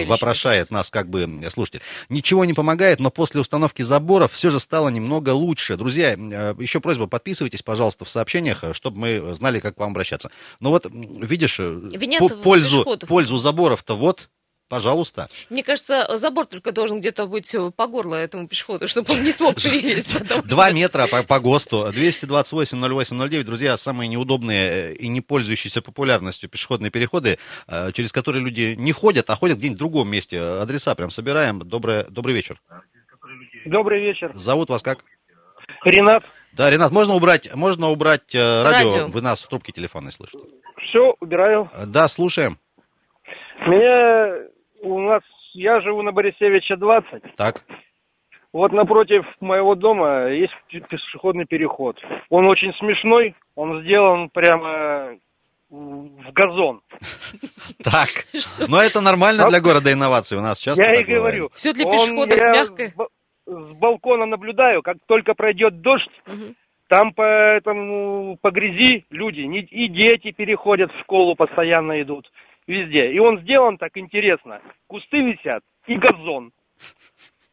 вопрошает 0.05 0.71
нас 0.71 0.89
как 0.89 1.09
бы 1.09 1.27
слушатель. 1.49 1.81
Ничего 2.07 2.45
не 2.45 2.53
помогает, 2.53 3.01
но 3.01 3.11
после 3.11 3.41
установки 3.41 3.81
заборов 3.81 4.31
все 4.31 4.49
же 4.49 4.61
стало 4.61 4.87
немного 4.87 5.31
лучше. 5.31 5.75
Друзья, 5.75 6.13
э, 6.13 6.55
еще 6.57 6.79
просьба, 6.79 7.07
подписывайтесь, 7.07 7.63
пожалуйста, 7.63 8.05
в 8.05 8.09
сообщениях, 8.09 8.63
э, 8.63 8.73
чтобы 8.73 8.97
мы 8.97 9.35
знали, 9.35 9.59
как 9.59 9.75
к 9.75 9.79
вам 9.79 9.91
обращаться. 9.91 10.31
Но 10.61 10.69
вот, 10.69 10.85
видишь, 10.89 11.59
Винят 11.59 12.41
пользу, 12.41 12.85
пользу 13.09 13.37
заборов-то 13.37 13.97
вот 13.97 14.29
Пожалуйста. 14.71 15.27
Мне 15.49 15.63
кажется, 15.63 16.07
забор 16.17 16.45
только 16.45 16.71
должен 16.71 17.01
где-то 17.01 17.27
быть 17.27 17.53
э, 17.53 17.71
по 17.75 17.87
горло 17.87 18.15
этому 18.15 18.47
пешеходу, 18.47 18.87
чтобы 18.87 19.11
он 19.11 19.21
не 19.21 19.31
смог 19.31 19.55
перелезть. 19.61 20.15
Два 20.47 20.71
метра 20.71 21.07
по, 21.07 21.23
по 21.23 21.41
ГОСТу. 21.41 21.87
228-08-09. 21.91 23.43
Друзья, 23.43 23.75
самые 23.75 24.07
неудобные 24.07 24.69
э, 24.71 24.93
и 24.93 25.09
не 25.09 25.19
пользующиеся 25.19 25.81
популярностью 25.81 26.49
пешеходные 26.49 26.89
переходы, 26.89 27.37
э, 27.67 27.91
через 27.91 28.13
которые 28.13 28.45
люди 28.45 28.75
не 28.77 28.93
ходят, 28.93 29.29
а 29.29 29.35
ходят 29.35 29.57
где-нибудь 29.57 29.75
в 29.75 29.79
другом 29.79 30.09
месте. 30.09 30.39
Адреса 30.39 30.95
прям 30.95 31.09
собираем. 31.09 31.59
Добрый, 31.59 32.05
добрый 32.09 32.33
вечер. 32.33 32.61
Добрый 33.65 33.99
вечер. 33.99 34.31
Зовут 34.35 34.69
вас 34.69 34.81
как? 34.81 34.99
Ренат. 35.83 36.23
Да, 36.53 36.69
Ренат, 36.69 36.93
можно 36.93 37.15
убрать, 37.15 37.53
можно 37.55 37.89
убрать 37.89 38.33
э, 38.33 38.63
радио? 38.63 38.89
радио? 38.89 39.07
Вы 39.07 39.21
нас 39.21 39.43
в 39.43 39.49
трубке 39.49 39.73
телефонной 39.73 40.13
слышите. 40.13 40.39
Все, 40.87 41.13
убираю. 41.19 41.69
Да, 41.87 42.07
слушаем. 42.07 42.57
Меня 43.67 44.49
у 44.81 44.99
нас, 44.99 45.21
я 45.53 45.81
живу 45.81 46.01
на 46.01 46.11
Борисевича 46.11 46.75
20. 46.75 47.35
Так. 47.35 47.63
Вот 48.53 48.73
напротив 48.73 49.25
моего 49.39 49.75
дома 49.75 50.27
есть 50.27 50.53
пешеходный 50.69 51.45
переход. 51.45 51.97
Он 52.29 52.45
очень 52.47 52.73
смешной, 52.79 53.35
он 53.55 53.81
сделан 53.81 54.29
прямо 54.29 55.15
в 55.69 56.31
газон. 56.33 56.81
Так, 57.83 58.09
но 58.69 58.83
это 58.83 59.01
нормально 59.01 59.47
для 59.47 59.61
города 59.61 59.91
инноваций, 59.91 60.37
у 60.37 60.41
нас 60.41 60.59
часто 60.59 60.83
Я 60.83 60.99
и 60.99 61.03
говорю. 61.03 61.49
Все 61.53 61.73
для 61.73 61.85
пешеходов 61.85 62.37
мягкое. 62.37 62.93
С 63.47 63.73
балкона 63.77 64.25
наблюдаю, 64.25 64.83
как 64.83 64.97
только 65.07 65.33
пройдет 65.33 65.81
дождь, 65.81 66.11
там 66.87 67.13
по, 67.13 67.23
этому, 67.23 68.37
по 68.41 68.51
грязи 68.51 69.05
люди, 69.09 69.39
и 69.39 69.87
дети 69.87 70.31
переходят 70.31 70.91
в 70.91 70.99
школу, 70.99 71.35
постоянно 71.35 72.01
идут 72.01 72.29
везде. 72.67 73.11
И 73.11 73.19
он 73.19 73.41
сделан 73.41 73.77
так 73.77 73.95
интересно. 73.95 74.61
Кусты 74.87 75.17
висят 75.17 75.63
и 75.87 75.95
газон. 75.95 76.51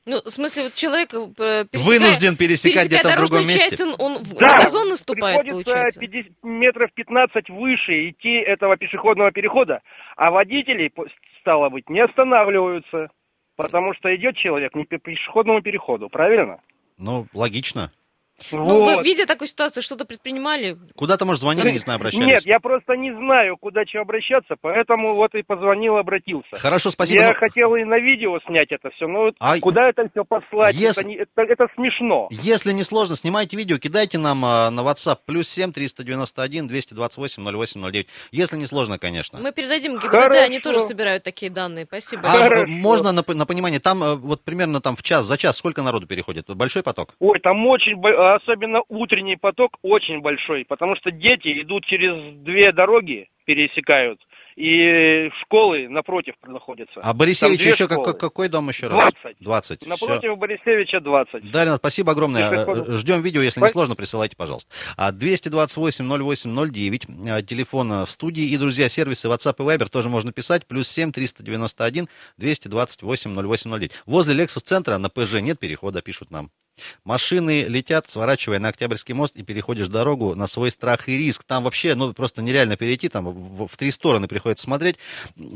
Ну, 0.06 0.16
в 0.24 0.30
смысле, 0.30 0.62
вот 0.62 0.74
человек 0.74 1.12
э, 1.12 1.66
пересекая, 1.70 1.84
вынужден 1.84 2.36
пересекать 2.36 2.86
где-то 2.86 3.10
в 3.10 3.16
другом 3.16 3.46
месте. 3.46 3.76
Часть, 3.76 3.80
он, 3.82 3.94
он 3.98 4.14
да, 4.14 4.56
в 4.56 4.62
газон 4.62 4.88
наступает, 4.88 5.46
получается. 5.46 6.00
50, 6.00 6.32
метров 6.44 6.90
15 6.94 7.50
выше 7.50 8.08
идти 8.08 8.38
этого 8.38 8.78
пешеходного 8.78 9.32
перехода, 9.32 9.82
а 10.16 10.30
водители, 10.30 10.90
стало 11.42 11.68
быть, 11.68 11.90
не 11.90 12.00
останавливаются, 12.00 13.10
потому 13.56 13.92
что 13.92 14.14
идет 14.16 14.34
человек 14.38 14.74
не 14.74 14.84
по 14.84 14.96
пешеходному 14.96 15.60
переходу, 15.60 16.08
правильно? 16.08 16.60
Ну, 16.96 17.26
логично. 17.34 17.92
Ну, 18.52 18.64
вот. 18.64 18.96
вы, 18.98 19.02
видя 19.02 19.26
такую 19.26 19.48
ситуацию, 19.48 19.82
что-то 19.82 20.04
предпринимали? 20.04 20.76
Куда-то, 20.94 21.24
может, 21.24 21.40
звонили, 21.40 21.70
не 21.70 21.78
знаю, 21.78 21.96
обращались? 21.96 22.26
Нет, 22.26 22.46
я 22.46 22.60
просто 22.60 22.94
не 22.94 23.12
знаю, 23.12 23.56
куда 23.56 23.84
что 23.84 24.00
обращаться, 24.00 24.54
поэтому 24.60 25.14
вот 25.14 25.34
и 25.34 25.42
позвонил, 25.42 25.96
обратился. 25.96 26.48
Хорошо, 26.52 26.90
спасибо. 26.90 27.20
Я 27.20 27.28
но... 27.28 27.34
хотел 27.34 27.74
и 27.74 27.84
на 27.84 27.98
видео 27.98 28.38
снять 28.46 28.70
это 28.70 28.90
все, 28.90 29.06
но 29.06 29.32
а... 29.40 29.58
куда 29.60 29.88
это 29.88 30.08
все 30.10 30.24
послать? 30.24 30.74
Если... 30.76 31.02
Это, 31.02 31.08
не... 31.08 31.16
это, 31.16 31.42
это 31.42 31.66
смешно. 31.74 32.28
Если 32.30 32.72
не 32.72 32.84
сложно, 32.84 33.16
снимайте 33.16 33.56
видео, 33.56 33.78
кидайте 33.78 34.18
нам 34.18 34.44
а, 34.44 34.70
на 34.70 34.80
WhatsApp 34.80 35.18
плюс 35.26 35.48
7 35.48 35.72
391 35.72 36.66
228 36.66 37.42
08 37.42 37.90
09. 37.92 38.06
Если 38.30 38.56
не 38.56 38.66
сложно, 38.66 38.98
конечно. 38.98 39.38
Мы 39.40 39.52
передадим 39.52 39.94
ГИБДД, 39.94 40.10
Хорошо. 40.10 40.44
они 40.44 40.60
тоже 40.60 40.80
собирают 40.80 41.24
такие 41.24 41.50
данные. 41.50 41.86
Спасибо. 41.86 42.22
А 42.24 42.36
Хорошо. 42.36 42.66
можно 42.68 43.12
на, 43.12 43.24
на 43.26 43.46
понимание, 43.46 43.80
там 43.80 44.02
э, 44.02 44.14
вот 44.14 44.42
примерно 44.44 44.80
там 44.80 44.96
в 44.96 45.02
час, 45.02 45.24
за 45.26 45.36
час 45.36 45.56
сколько 45.56 45.82
народу 45.82 46.06
переходит? 46.06 46.46
Большой 46.48 46.82
поток? 46.82 47.14
Ой, 47.18 47.38
там 47.40 47.66
очень, 47.66 47.96
особенно 48.34 48.82
утренний 48.88 49.36
поток 49.36 49.76
очень 49.82 50.20
большой, 50.20 50.64
потому 50.64 50.96
что 50.96 51.10
дети 51.10 51.62
идут 51.62 51.84
через 51.86 52.36
две 52.42 52.72
дороги, 52.72 53.28
пересекают, 53.44 54.20
и 54.58 55.30
школы 55.42 55.88
напротив 55.88 56.34
находятся. 56.44 57.00
А 57.00 57.14
Борисевич 57.14 57.64
еще 57.64 57.86
как, 57.86 58.18
какой 58.18 58.48
дом 58.48 58.68
еще 58.68 58.88
раз? 58.88 59.12
20. 59.22 59.36
20. 59.38 59.86
Напротив 59.86 60.18
Все. 60.18 60.34
Борисевича 60.34 60.98
20. 61.00 61.52
Да, 61.52 61.64
Ренат, 61.64 61.78
спасибо 61.78 62.10
огромное. 62.10 62.66
Ждем 62.96 63.22
видео, 63.22 63.40
если 63.40 63.60
не 63.60 63.68
сложно, 63.68 63.94
присылайте, 63.94 64.34
пожалуйста. 64.36 64.74
228-08-09, 64.98 67.30
а, 67.30 67.40
телефон 67.42 68.04
в 68.04 68.10
студии. 68.10 68.46
И, 68.46 68.56
друзья, 68.56 68.88
сервисы 68.88 69.28
WhatsApp 69.28 69.54
и 69.58 69.62
Viber 69.62 69.88
тоже 69.88 70.08
можно 70.08 70.32
писать. 70.32 70.66
Плюс 70.66 70.88
7 70.88 71.12
391 71.12 72.08
228 72.38 73.40
08 73.40 73.70
09. 73.70 73.92
Возле 74.06 74.34
Lexus 74.34 74.64
центра 74.64 74.98
на 74.98 75.08
ПЖ 75.08 75.34
нет 75.40 75.60
перехода, 75.60 76.02
пишут 76.02 76.32
нам. 76.32 76.50
Машины 77.04 77.64
летят, 77.64 78.08
сворачивая 78.08 78.58
на 78.58 78.68
Октябрьский 78.68 79.14
мост 79.14 79.36
и 79.36 79.42
переходишь 79.42 79.88
дорогу 79.88 80.34
на 80.34 80.46
свой 80.46 80.70
страх 80.70 81.08
и 81.08 81.16
риск. 81.16 81.44
Там 81.44 81.64
вообще, 81.64 81.94
ну, 81.94 82.12
просто 82.12 82.42
нереально 82.42 82.76
перейти, 82.76 83.08
там 83.08 83.26
в, 83.26 83.66
в 83.66 83.76
три 83.76 83.90
стороны 83.90 84.28
приходится 84.28 84.64
смотреть. 84.64 84.96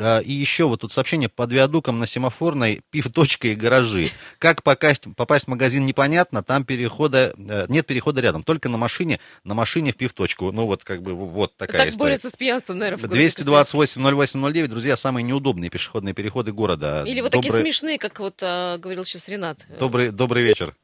А, 0.01 0.21
и 0.21 0.33
еще 0.33 0.65
вот 0.65 0.81
тут 0.81 0.93
сообщение 0.93 1.29
под 1.29 1.53
виадуком 1.53 1.99
на 1.99 2.07
семафорной 2.07 2.81
пив-точка 2.91 3.49
и 3.49 3.55
гаражи. 3.55 4.11
Как 4.39 4.63
попасть, 4.63 5.05
попасть 5.17 5.47
в 5.47 5.49
магазин 5.49 5.87
непонятно, 5.87 6.43
там 6.43 6.65
перехода, 6.65 7.35
э, 7.37 7.67
нет 7.69 7.87
перехода 7.87 8.21
рядом, 8.21 8.43
только 8.43 8.69
на 8.69 8.79
машине, 8.79 9.21
на 9.45 9.55
машине 9.55 9.93
в 9.93 9.97
пив-точку. 9.97 10.53
Ну, 10.53 10.67
вот 10.67 10.85
как 10.85 11.03
бы 11.03 11.15
вот 11.15 11.57
такая 11.57 11.83
так 11.83 11.93
история. 11.93 12.11
борется 12.11 12.31
с 12.31 12.37
пьянством, 12.37 12.79
наверное, 12.79 13.09
в 13.09 13.13
228-08-09, 13.13 14.67
друзья, 14.69 14.97
самые 14.97 15.23
неудобные 15.23 15.71
пешеходные 15.71 16.15
переходы 16.15 16.53
города. 16.53 17.05
Или 17.07 17.21
вот 17.21 17.33
Добрый... 17.33 17.51
такие 17.51 17.63
смешные, 17.63 17.99
как 17.99 18.21
вот 18.21 18.35
а, 18.43 18.79
говорил 18.79 19.05
сейчас 19.05 19.29
Ренат. 19.29 19.67
Добрый, 19.79 20.11
добрый 20.11 20.43
вечер. 20.43 20.75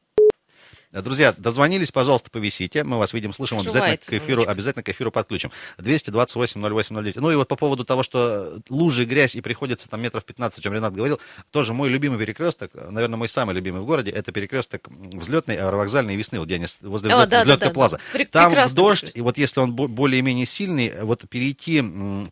Друзья, 0.91 1.35
дозвонились, 1.37 1.91
пожалуйста, 1.91 2.31
повисите. 2.31 2.83
Мы 2.83 2.97
вас 2.97 3.13
видим, 3.13 3.31
слышим. 3.31 3.59
Обязательно 3.59 3.97
к 3.97 4.11
эфиру, 4.11 4.43
обязательно 4.47 4.81
к 4.81 4.89
эфиру 4.89 5.11
подключим. 5.11 5.51
228 5.77 6.59
08 6.59 6.95
09. 6.95 7.15
Ну 7.17 7.31
и 7.31 7.35
вот 7.35 7.47
по 7.47 7.55
поводу 7.55 7.85
того, 7.85 8.01
что 8.01 8.59
лужи, 8.69 9.05
грязь 9.05 9.35
и 9.35 9.41
приходится 9.41 9.87
там 9.87 10.01
метров 10.01 10.25
15, 10.25 10.57
о 10.57 10.61
чем 10.63 10.73
Ренат 10.73 10.95
говорил, 10.95 11.19
тоже 11.51 11.73
мой 11.73 11.89
любимый 11.89 12.17
перекресток, 12.17 12.71
наверное, 12.73 13.17
мой 13.17 13.29
самый 13.29 13.53
любимый 13.53 13.81
в 13.81 13.85
городе, 13.85 14.09
это 14.09 14.31
перекресток 14.31 14.87
взлетный, 14.89 15.57
аэровокзальный 15.57 16.15
весны, 16.15 16.43
где 16.43 16.55
они 16.55 16.65
возле 16.81 17.13
взлет, 17.13 17.29
да, 17.29 17.41
взлетка 17.41 17.65
да, 17.67 17.71
плаза. 17.71 17.99
Да, 18.11 18.25
Там 18.49 18.67
в 18.67 18.73
дождь, 18.73 19.11
и 19.13 19.21
вот 19.21 19.37
если 19.37 19.59
он 19.59 19.73
более-менее 19.73 20.47
сильный, 20.47 21.03
вот 21.03 21.29
перейти, 21.29 21.81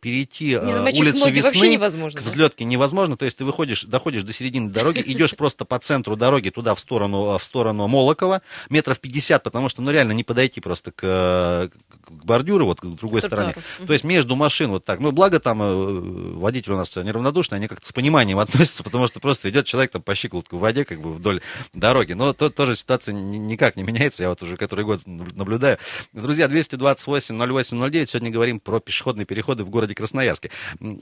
перейти 0.02 0.54
э, 0.54 0.82
улицу 1.00 1.30
весны 1.30 1.68
невозможно, 1.68 2.20
к 2.20 2.24
взлетке 2.24 2.64
да? 2.64 2.72
невозможно, 2.72 3.18
то 3.18 3.26
есть 3.26 3.38
ты 3.38 3.46
выходишь, 3.46 3.84
доходишь 3.84 4.24
до 4.24 4.34
середины 4.34 4.72
дороги, 4.72 5.04
идешь 5.06 5.36
просто 5.36 5.64
по 5.64 5.78
центру 5.78 6.16
дороги 6.16 6.50
туда 6.50 6.74
в 6.74 6.80
сторону, 6.80 7.38
в 7.38 7.44
сторону 7.44 7.88
Молокова, 7.88 8.42
метров 8.70 9.00
50, 9.00 9.44
потому 9.44 9.70
что, 9.70 9.82
ну, 9.82 9.92
реально 9.92 10.12
не 10.14 10.24
подойти 10.24 10.62
просто 10.62 10.92
к, 10.92 11.02
к 11.02 12.12
бордюру, 12.12 12.66
вот 12.66 12.82
к 12.82 12.86
другой 12.86 13.22
стороне. 13.22 13.54
То 13.86 13.94
есть 13.94 14.04
между 14.04 14.36
машин 14.36 14.70
вот 14.72 14.86
так. 14.86 15.00
Ну, 15.00 15.12
благо 15.12 15.40
там 15.40 15.62
э, 15.62 16.00
водитель 16.36 16.74
у 16.74 16.78
нас 16.78 16.96
неравнодушный, 16.96 17.58
они 17.58 17.68
как-то 17.68 17.88
с 17.88 17.92
пониманием 17.92 18.40
относятся, 18.40 18.84
потому 18.84 19.08
что 19.08 19.20
просто 19.20 19.50
идет 19.50 19.66
человек 19.66 19.92
там 19.92 20.02
по 20.02 20.16
щиколотку 20.16 20.58
в 20.58 20.60
воде, 20.60 20.86
как 20.86 21.02
бы 21.02 21.14
вдоль 21.14 21.42
дороги. 21.74 22.14
Но 22.14 22.34
то, 22.34 22.50
тоже 22.50 22.76
ситуация 22.76 23.14
никак 23.14 23.76
не 23.76 23.84
меняется, 23.84 24.24
я 24.24 24.30
вот 24.30 24.42
уже 24.42 24.58
который 24.58 24.86
год 24.86 25.02
наблюдаю. 25.06 25.78
Друзя, 26.14 26.48
228 26.48 27.38
08 27.38 27.90
09, 27.90 28.10
сегодня 28.10 28.32
говорим 28.32 28.60
про 28.60 28.80
пешеходные 28.80 29.26
переходы 29.26 29.64
в 29.64 29.70
городе 29.70 29.96
Красноярске. 29.96 30.52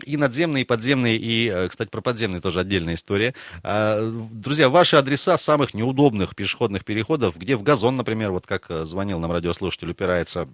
И 0.04 0.18
надземные, 0.18 0.64
и 0.64 0.66
подземные, 0.66 1.18
и, 1.18 1.50
э, 1.50 1.70
кстати, 1.70 1.90
про 1.90 2.02
подземные 2.02 2.42
тоже 2.42 2.60
отдельная 2.60 2.96
история. 2.96 3.34
А, 3.64 4.02
друзья, 4.32 4.70
ваши 4.70 4.96
адреса 4.96 5.38
самых 5.38 5.74
неудобных 5.74 6.36
пешеходных 6.36 6.86
переходов, 6.86 7.35
где 7.36 7.56
в 7.56 7.64
газон, 7.64 7.96
например, 7.96 8.32
вот 8.32 8.48
как 8.48 8.70
э, 8.70 8.86
звонил 8.86 9.20
нам 9.20 9.32
радиослушатель, 9.32 9.92
упирается 9.92 10.48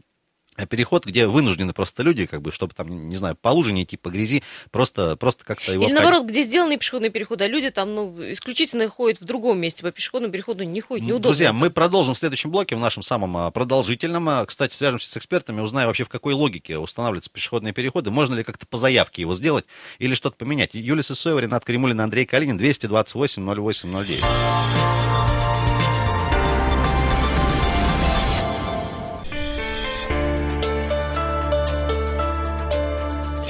Э, 0.58 0.66
переход, 0.66 1.06
где 1.06 1.28
вынуждены 1.28 1.72
просто 1.72 2.04
люди, 2.04 2.26
как 2.26 2.42
бы, 2.42 2.52
чтобы 2.52 2.74
там, 2.74 3.08
не 3.08 3.16
знаю, 3.16 3.38
по 3.42 3.50
луже 3.50 3.72
не 3.72 3.84
идти, 3.84 3.96
по 3.96 4.10
грязи, 4.10 4.44
просто, 4.70 5.16
просто 5.16 5.46
как-то 5.46 5.72
его... 5.72 5.86
Или 5.86 5.94
наоборот, 5.94 6.26
где 6.26 6.44
сделаны 6.44 6.78
пешеходные 6.78 7.10
переходы, 7.10 7.46
а 7.46 7.48
люди 7.48 7.70
там, 7.70 7.96
ну, 7.96 8.32
исключительно 8.32 8.90
ходят 8.90 9.22
в 9.22 9.24
другом 9.24 9.60
месте, 9.60 9.82
по 9.82 9.92
пешеходному 9.92 10.34
переходу 10.34 10.66
не 10.66 10.82
ходят, 10.82 11.06
неудобно. 11.06 11.30
Друзья, 11.30 11.54
мы 11.54 11.70
продолжим 11.70 12.16
в 12.16 12.20
следующем 12.20 12.52
блоке, 12.52 12.76
в 12.76 12.80
нашем 12.80 13.02
самом 13.02 13.38
а, 13.38 13.52
продолжительном. 13.52 14.28
А, 14.28 14.46
кстати, 14.46 14.74
свяжемся 14.74 15.08
с 15.08 15.16
экспертами, 15.16 15.62
узнаем 15.62 15.88
вообще, 15.88 16.04
в 16.04 16.10
какой 16.10 16.34
логике 16.34 16.78
устанавливаются 16.78 17.30
пешеходные 17.30 17.74
переходы, 17.74 18.12
можно 18.12 18.36
ли 18.36 18.44
как-то 18.44 18.68
по 18.68 18.78
заявке 18.78 19.22
его 19.22 19.36
сделать 19.36 19.66
или 20.00 20.14
что-то 20.16 20.36
поменять. 20.36 20.72
Юлия 20.74 21.04
Сысоева, 21.04 21.40
Ренат 21.40 21.64
Каримулин, 21.64 22.02
Андрей 22.02 22.26
Калинин, 22.26 22.58
228 22.58 23.56
08 23.56 24.04
09. 24.04 24.91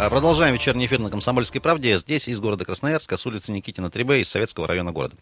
А, 0.00 0.10
продолжаем 0.10 0.54
вечерний 0.54 0.86
эфир 0.86 0.98
на 0.98 1.08
«Комсомольской 1.08 1.60
правде». 1.60 1.96
Здесь 1.98 2.26
из 2.26 2.40
города 2.40 2.64
Красноярска, 2.64 3.16
с 3.16 3.24
улицы 3.26 3.52
Никитина 3.52 3.86
3Б, 3.86 4.20
из 4.20 4.28
Советского 4.28 4.66
района 4.66 4.90
города. 4.90 5.14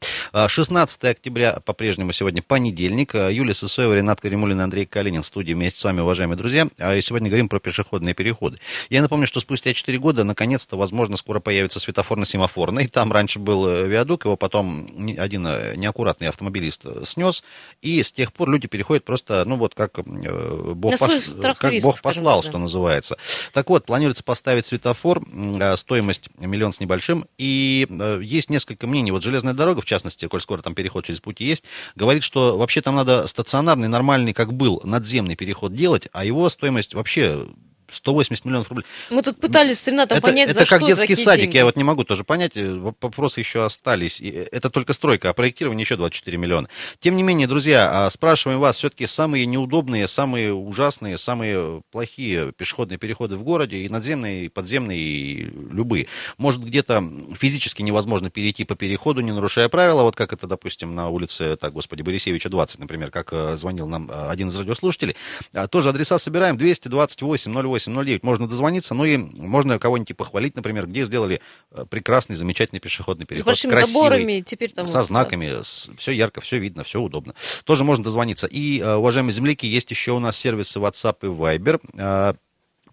16 0.48 1.04
а, 1.04 1.08
октября, 1.10 1.60
по-прежнему 1.62 2.12
сегодня 2.12 2.40
понедельник. 2.40 3.14
А, 3.14 3.30
Юлия 3.30 3.52
Сысоева, 3.52 3.92
Ренат 3.92 4.22
Каримулин 4.22 4.58
и 4.58 4.64
Андрей 4.64 4.86
Калинин 4.86 5.22
в 5.22 5.26
студии 5.26 5.52
вместе 5.52 5.78
с 5.78 5.84
вами, 5.84 6.00
уважаемые 6.00 6.38
друзья. 6.38 6.68
И 6.96 7.00
сегодня 7.02 7.28
говорим 7.28 7.50
про 7.50 7.60
пешеходные 7.60 8.14
переходы. 8.14 8.58
Я 8.88 9.02
напомню, 9.02 9.26
что 9.26 9.40
спустя 9.40 9.74
4 9.74 9.98
года, 9.98 10.24
наконец-то, 10.24 10.78
возможно, 10.78 11.18
скоро 11.18 11.38
появится 11.38 11.78
светофорно-семафорный. 11.78 12.88
Там 12.88 13.12
раньше 13.12 13.40
был 13.40 13.68
э, 13.68 13.86
виадук, 13.86 14.24
его 14.24 14.36
потом 14.38 14.88
один 15.18 15.46
э, 15.46 15.76
неаккуратный 15.76 16.28
автомобилист 16.28 16.86
э, 16.86 17.02
снес. 17.04 17.44
И 17.82 18.02
с 18.02 18.10
тех 18.10 18.32
пор 18.32 18.48
люди 18.48 18.68
переходят 18.68 19.04
просто, 19.04 19.44
ну 19.44 19.56
вот, 19.56 19.74
как 19.74 19.98
Бог, 20.02 20.98
пош... 20.98 21.10
как 21.42 21.70
риск, 21.70 21.84
Бог 21.84 22.00
послал, 22.00 22.40
да. 22.40 22.48
что 22.48 22.58
называется. 22.58 23.18
Так 23.52 23.68
вот, 23.68 23.84
планируется 23.84 24.24
поставить 24.24 24.61
ставит 24.62 24.66
светофор, 24.66 25.22
а, 25.60 25.76
стоимость 25.76 26.30
миллион 26.38 26.72
с 26.72 26.80
небольшим, 26.80 27.26
и 27.38 27.86
э, 27.88 28.20
есть 28.22 28.50
несколько 28.50 28.86
мнений. 28.86 29.10
Вот 29.10 29.22
железная 29.22 29.54
дорога, 29.54 29.80
в 29.80 29.84
частности, 29.84 30.26
коль 30.26 30.40
скоро 30.40 30.62
там 30.62 30.74
переход 30.74 31.04
через 31.04 31.20
пути 31.20 31.44
есть, 31.44 31.64
говорит, 31.94 32.22
что 32.22 32.56
вообще 32.56 32.80
там 32.80 32.94
надо 32.94 33.26
стационарный, 33.26 33.88
нормальный, 33.88 34.32
как 34.32 34.52
был, 34.52 34.80
надземный 34.84 35.36
переход 35.36 35.74
делать, 35.74 36.08
а 36.12 36.24
его 36.24 36.48
стоимость 36.48 36.94
вообще 36.94 37.46
180 37.92 38.44
миллионов 38.44 38.68
рублей. 38.68 38.86
Мы 39.10 39.22
тут 39.22 39.38
пытались 39.38 39.80
с 39.80 39.88
Ренатом 39.88 40.18
это, 40.18 40.26
понять, 40.26 40.50
это 40.50 40.60
за 40.60 40.66
как 40.66 40.80
что, 40.80 40.86
детский 40.88 41.14
садик, 41.14 41.44
деньги. 41.44 41.56
я 41.56 41.64
вот 41.64 41.76
не 41.76 41.84
могу 41.84 42.04
тоже 42.04 42.24
понять, 42.24 42.52
э, 42.56 42.72
вопросы 42.74 43.40
еще 43.40 43.64
остались. 43.64 44.20
Э, 44.20 44.46
это 44.50 44.70
только 44.70 44.92
стройка, 44.92 45.30
а 45.30 45.32
проектирование 45.32 45.82
еще 45.82 45.96
24 45.96 46.38
миллиона. 46.38 46.68
Тем 47.00 47.16
не 47.16 47.22
менее, 47.22 47.46
друзья, 47.46 48.06
а, 48.06 48.10
спрашиваем 48.10 48.60
вас, 48.60 48.78
все-таки 48.78 49.06
самые 49.06 49.46
неудобные, 49.46 50.08
самые 50.08 50.54
ужасные, 50.54 51.18
самые 51.18 51.82
плохие 51.90 52.52
пешеходные 52.52 52.98
переходы 52.98 53.36
в 53.36 53.44
городе, 53.44 53.78
и 53.78 53.88
надземные, 53.88 54.46
и 54.46 54.48
подземные, 54.48 54.98
и 54.98 55.44
любые. 55.70 56.06
Может, 56.38 56.64
где-то 56.64 57.04
физически 57.38 57.82
невозможно 57.82 58.30
перейти 58.30 58.64
по 58.64 58.74
переходу, 58.74 59.20
не 59.20 59.32
нарушая 59.32 59.68
правила, 59.68 60.02
вот 60.02 60.16
как 60.16 60.32
это, 60.32 60.46
допустим, 60.46 60.94
на 60.94 61.08
улице, 61.08 61.56
так, 61.56 61.72
господи, 61.72 62.02
Борисевича 62.02 62.48
20, 62.48 62.78
например, 62.78 63.10
как 63.10 63.32
э, 63.32 63.56
звонил 63.56 63.86
нам 63.86 64.10
один 64.12 64.48
из 64.48 64.58
радиослушателей. 64.58 65.16
А, 65.52 65.66
тоже 65.68 65.90
адреса 65.90 66.18
собираем, 66.18 66.56
228 66.56 67.52
08 67.52 67.81
09, 67.90 68.22
можно 68.22 68.48
дозвониться 68.48 68.94
ну 68.94 69.04
и 69.04 69.16
можно 69.16 69.78
кого-нибудь 69.78 70.16
похвалить, 70.16 70.56
например, 70.56 70.86
где 70.86 71.04
сделали 71.04 71.40
э, 71.70 71.84
прекрасный, 71.88 72.36
замечательный 72.36 72.80
пешеходный 72.80 73.26
переход. 73.26 73.44
С 73.44 73.46
большими 73.46 73.70
красивый, 73.72 73.92
заборами, 73.92 74.40
теперь 74.40 74.72
там... 74.72 74.86
Со 74.86 75.02
знаками, 75.02 75.50
да. 75.50 75.62
с, 75.62 75.90
все 75.96 76.12
ярко, 76.12 76.40
все 76.40 76.58
видно, 76.58 76.84
все 76.84 77.00
удобно. 77.00 77.34
Тоже 77.64 77.84
можно 77.84 78.04
дозвониться. 78.04 78.46
И, 78.46 78.80
э, 78.80 78.94
уважаемые 78.94 79.32
земляки, 79.32 79.66
есть 79.66 79.90
еще 79.90 80.12
у 80.12 80.18
нас 80.18 80.36
сервисы 80.36 80.78
WhatsApp 80.78 81.16
и 81.22 81.26
Viber. 81.26 82.36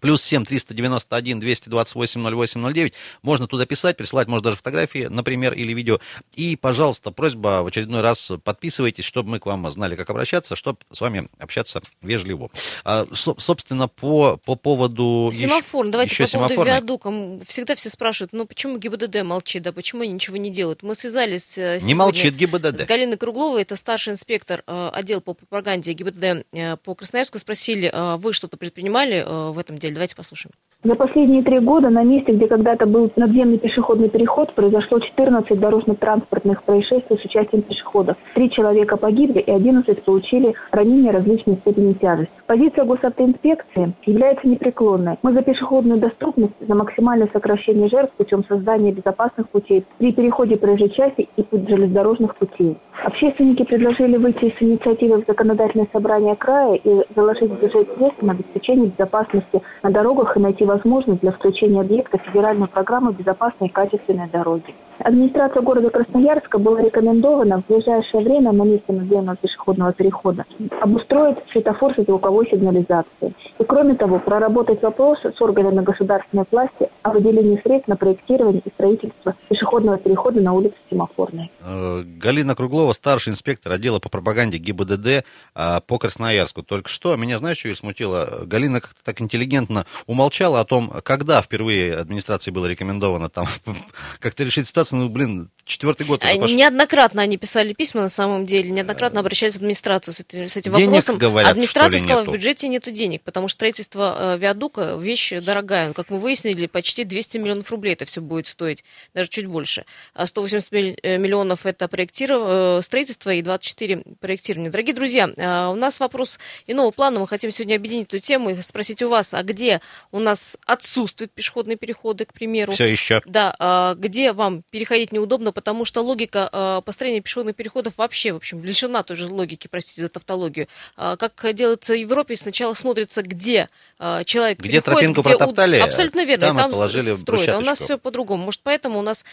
Плюс 0.00 0.22
7 0.22 0.44
391 0.44 1.40
228 1.40 2.20
08 2.22 2.72
09. 2.72 2.92
Можно 3.22 3.46
туда 3.46 3.66
писать, 3.66 3.96
присылать, 3.96 4.28
может, 4.28 4.44
даже 4.44 4.56
фотографии, 4.56 5.06
например, 5.10 5.52
или 5.52 5.72
видео. 5.72 6.00
И, 6.32 6.56
пожалуйста, 6.56 7.10
просьба 7.10 7.62
в 7.62 7.66
очередной 7.66 8.00
раз 8.00 8.32
подписывайтесь, 8.42 9.04
чтобы 9.04 9.30
мы 9.30 9.38
к 9.38 9.46
вам 9.46 9.70
знали, 9.70 9.96
как 9.96 10.10
обращаться, 10.10 10.56
чтобы 10.56 10.78
с 10.90 11.00
вами 11.00 11.28
общаться 11.38 11.82
вежливо. 12.02 12.50
А, 12.84 13.06
со, 13.14 13.34
собственно, 13.38 13.88
по, 13.88 14.36
по 14.38 14.56
поводу... 14.56 15.30
Семафор, 15.32 15.84
еще, 15.84 15.92
давайте 15.92 16.22
еще 16.22 16.38
по 16.38 16.48
поводу 16.48 16.64
виадука. 16.64 17.12
Всегда 17.46 17.74
все 17.74 17.90
спрашивают, 17.90 18.32
ну 18.32 18.46
почему 18.46 18.78
ГИБДД 18.78 19.22
молчит, 19.22 19.62
да 19.62 19.72
почему 19.72 20.02
они 20.02 20.12
ничего 20.12 20.36
не 20.36 20.50
делают? 20.50 20.82
Мы 20.82 20.94
связались 20.94 21.58
э, 21.58 21.78
не 21.82 21.94
молчит 21.94 22.34
ГИБДД. 22.34 22.80
с 22.80 22.86
Галиной 22.86 23.16
Кругловой, 23.16 23.62
это 23.62 23.76
старший 23.76 24.12
инспектор 24.12 24.62
э, 24.66 24.90
отдела 24.92 25.20
по 25.20 25.34
пропаганде 25.34 25.92
ГИБДД 25.92 26.46
э, 26.52 26.76
по 26.76 26.94
Красноярску. 26.94 27.38
Спросили, 27.38 27.92
вы 28.18 28.32
что-то 28.32 28.56
предпринимали 28.56 29.24
в 29.26 29.58
этом 29.58 29.78
деле? 29.78 29.89
Давайте 29.94 30.16
послушаем. 30.16 30.52
За 30.82 30.94
последние 30.94 31.42
три 31.42 31.58
года 31.58 31.90
на 31.90 32.02
месте, 32.02 32.32
где 32.32 32.48
когда-то 32.48 32.86
был 32.86 33.12
надземный 33.14 33.58
пешеходный 33.58 34.08
переход, 34.08 34.54
произошло 34.54 34.98
14 34.98 35.60
дорожно-транспортных 35.60 36.62
происшествий 36.62 37.18
с 37.18 37.22
участием 37.22 37.60
пешеходов. 37.60 38.16
Три 38.34 38.50
человека 38.50 38.96
погибли 38.96 39.40
и 39.40 39.50
11 39.50 40.02
получили 40.04 40.54
ранения 40.70 41.12
различной 41.12 41.58
степени 41.58 41.92
тяжести. 41.92 42.32
Позиция 42.46 42.84
госавтоинспекции 42.84 43.94
является 44.06 44.48
непреклонной. 44.48 45.18
Мы 45.22 45.34
за 45.34 45.42
пешеходную 45.42 46.00
доступность, 46.00 46.54
за 46.66 46.74
максимальное 46.74 47.28
сокращение 47.30 47.90
жертв 47.90 48.14
путем 48.14 48.42
создания 48.48 48.90
безопасных 48.90 49.50
путей 49.50 49.84
при 49.98 50.12
переходе 50.12 50.56
проезжей 50.56 50.88
части 50.90 51.28
и 51.36 51.44
железнодорожных 51.50 52.36
путей. 52.36 52.78
Общественники 53.04 53.64
предложили 53.64 54.16
выйти 54.16 54.54
с 54.58 54.62
инициативой 54.62 55.22
в 55.22 55.26
законодательное 55.26 55.88
собрание 55.92 56.36
края 56.36 56.76
и 56.76 57.04
заложить 57.14 57.50
бюджет 57.50 57.88
средства 57.96 58.26
на 58.26 58.32
обеспечение 58.32 58.86
безопасности 58.86 59.60
на 59.82 59.90
дорогах 59.90 60.36
и 60.36 60.40
найти 60.40 60.64
возможность 60.64 61.20
для 61.20 61.32
включения 61.32 61.80
объекта 61.80 62.18
федеральной 62.18 62.68
программы 62.68 63.12
безопасной 63.12 63.68
и 63.68 63.70
качественной 63.70 64.28
дороги. 64.28 64.74
Администрация 65.02 65.62
города 65.62 65.88
Красноярска 65.88 66.58
была 66.58 66.82
рекомендована 66.82 67.62
в 67.62 67.66
ближайшее 67.72 68.22
время 68.22 68.52
на 68.52 68.64
месте 68.64 68.92
наземного 68.92 69.36
пешеходного 69.36 69.92
перехода 69.94 70.44
обустроить 70.80 71.38
светофор 71.52 71.94
со 71.94 72.02
звуковой 72.02 72.46
сигнализацией. 72.50 73.34
И 73.58 73.64
кроме 73.64 73.94
того, 73.94 74.18
проработать 74.18 74.82
вопрос 74.82 75.18
с 75.22 75.40
органами 75.40 75.82
государственной 75.82 76.44
власти 76.50 76.90
о 77.02 77.12
выделении 77.12 77.60
средств 77.62 77.88
на 77.88 77.96
проектирование 77.96 78.60
и 78.64 78.70
строительство 78.70 79.34
пешеходного 79.48 79.96
перехода 79.98 80.40
на 80.40 80.52
улице 80.52 80.76
Семафорной. 80.90 81.50
Э, 81.64 82.02
Галина 82.04 82.54
Круглова, 82.54 82.92
старший 82.92 83.32
инспектор 83.32 83.72
отдела 83.72 84.00
по 84.00 84.10
пропаганде 84.10 84.58
ГИБДД 84.58 85.24
а, 85.54 85.80
по 85.80 85.98
Красноярску. 85.98 86.62
Только 86.62 86.88
что 86.90 87.16
меня, 87.16 87.38
знаешь, 87.38 87.58
что 87.58 87.74
смутило? 87.74 88.42
Галина 88.44 88.80
как-то 88.80 89.02
так 89.02 89.20
интеллигентно 89.20 89.86
умолчала 90.06 90.60
о 90.60 90.64
том, 90.64 90.90
когда 91.02 91.40
впервые 91.40 91.94
администрации 91.94 92.50
было 92.50 92.66
рекомендовано 92.66 93.30
там 93.30 93.46
как-то 94.18 94.44
решить 94.44 94.66
ситуацию 94.66 94.89
вопросы, 94.90 94.96
ну, 94.96 95.08
блин, 95.08 95.50
четвертый 95.70 96.06
год. 96.06 96.22
А, 96.24 96.36
неоднократно 96.36 97.22
они 97.22 97.36
писали 97.36 97.72
письма, 97.72 98.02
на 98.02 98.08
самом 98.08 98.44
деле, 98.46 98.70
неоднократно 98.70 99.20
обращались 99.20 99.54
в 99.54 99.56
администрацию 99.58 100.12
с 100.12 100.20
этим, 100.20 100.48
с 100.48 100.56
этим 100.56 100.74
денег, 100.74 100.88
вопросом. 100.88 101.18
Говорят, 101.18 101.50
Администрация 101.52 101.98
сказала, 101.98 102.20
нету? 102.20 102.30
в 102.30 102.34
бюджете 102.34 102.68
нету 102.68 102.90
денег, 102.90 103.22
потому 103.22 103.48
что 103.48 103.56
строительство 103.56 104.34
э, 104.34 104.38
виадука 104.38 104.96
вещь 104.96 105.32
дорогая. 105.40 105.92
Как 105.92 106.10
мы 106.10 106.18
выяснили, 106.18 106.66
почти 106.66 107.04
200 107.04 107.38
миллионов 107.38 107.70
рублей 107.70 107.92
это 107.92 108.04
все 108.04 108.20
будет 108.20 108.46
стоить, 108.46 108.84
даже 109.14 109.28
чуть 109.28 109.46
больше. 109.46 109.84
180 110.22 110.72
э, 110.72 111.18
миллионов 111.18 111.66
это 111.66 111.88
проектирование, 111.88 112.78
э, 112.78 112.82
строительство 112.82 113.30
и 113.30 113.42
24 113.42 114.02
проектирование. 114.20 114.70
Дорогие 114.70 114.94
друзья, 114.94 115.26
у 115.70 115.74
нас 115.74 116.00
вопрос 116.00 116.38
иного 116.66 116.90
плана. 116.90 117.20
Мы 117.20 117.28
хотим 117.28 117.50
сегодня 117.50 117.76
объединить 117.76 118.08
эту 118.08 118.18
тему 118.18 118.50
и 118.50 118.60
спросить 118.62 119.02
у 119.02 119.08
вас, 119.08 119.34
а 119.34 119.42
где 119.42 119.80
у 120.10 120.18
нас 120.18 120.56
отсутствуют 120.66 121.32
пешеходные 121.32 121.76
переходы, 121.76 122.24
к 122.24 122.32
примеру? 122.32 122.72
Все 122.72 122.86
еще. 122.86 123.22
Да, 123.24 123.54
а 123.58 123.94
где 123.94 124.32
вам 124.32 124.62
переходить 124.80 125.12
неудобно, 125.12 125.52
потому 125.52 125.84
что 125.84 126.00
логика 126.00 126.48
э, 126.50 126.80
построения 126.86 127.20
пешеходных 127.20 127.54
переходов 127.54 127.92
вообще, 127.98 128.32
в 128.32 128.36
общем, 128.36 128.64
лишена 128.64 129.02
той 129.02 129.14
же 129.14 129.26
логики, 129.26 129.68
простите 129.70 130.00
за 130.00 130.08
тавтологию. 130.08 130.68
Э, 130.96 131.16
как 131.18 131.54
делается 131.54 131.92
в 131.92 131.96
Европе, 131.96 132.34
сначала 132.34 132.72
смотрится, 132.72 133.20
где 133.20 133.68
э, 133.98 134.24
человек 134.24 134.58
где 134.58 134.68
переходит, 134.70 134.84
тропинку 134.86 135.20
где 135.20 135.36
протоптали, 135.36 135.76
абсолютно 135.76 136.24
верно, 136.24 136.46
там, 136.46 136.56
и 136.56 136.60
там 136.60 136.72
положили 136.72 137.12
строят. 137.14 137.48
А 137.50 137.58
у 137.58 137.60
нас 137.60 137.78
все 137.78 137.98
по-другому. 137.98 138.44
Может, 138.44 138.62
поэтому 138.62 138.98
у 138.98 139.02
нас 139.02 139.26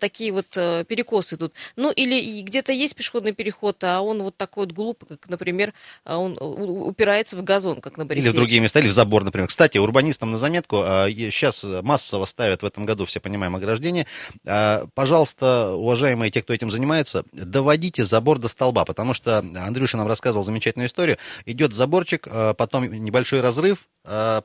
такие 0.00 0.32
вот 0.32 0.46
перекосы 0.52 1.36
идут. 1.36 1.52
Ну, 1.76 1.90
или 1.90 2.40
где-то 2.40 2.72
есть 2.72 2.94
пешеходный 2.96 3.32
переход, 3.32 3.84
а 3.84 4.00
он 4.00 4.22
вот 4.22 4.38
такой 4.38 4.64
вот 4.64 4.74
глупый, 4.74 5.06
как, 5.06 5.28
например, 5.28 5.74
он 6.06 6.38
у- 6.40 6.86
упирается 6.88 7.36
в 7.36 7.44
газон, 7.44 7.80
как 7.80 7.98
на 7.98 8.02
Или 8.02 8.08
Борисевиче. 8.08 8.32
в 8.32 8.36
другие 8.36 8.60
места, 8.62 8.80
или 8.80 8.88
в 8.88 8.92
забор, 8.92 9.24
например. 9.24 9.48
Кстати, 9.48 9.76
урбанистам 9.76 10.30
на 10.30 10.38
заметку, 10.38 10.76
сейчас 10.78 11.62
массово 11.82 12.24
ставят 12.24 12.62
в 12.62 12.66
этом 12.66 12.86
году, 12.86 13.04
все 13.04 13.20
понимаем, 13.20 13.54
ограждение. 13.54 14.06
Пожалуйста, 14.94 15.72
уважаемые 15.74 16.30
те, 16.30 16.42
кто 16.42 16.52
этим 16.52 16.70
занимается, 16.70 17.24
доводите 17.32 18.04
забор 18.04 18.38
до 18.38 18.48
столба, 18.48 18.84
потому 18.84 19.14
что 19.14 19.38
Андрюша 19.38 19.96
нам 19.96 20.06
рассказывал 20.06 20.44
замечательную 20.44 20.88
историю. 20.88 21.18
Идет 21.46 21.72
заборчик, 21.74 22.26
а, 22.30 22.54
потом 22.54 22.90
небольшой 22.90 23.40
разрыв, 23.40 23.88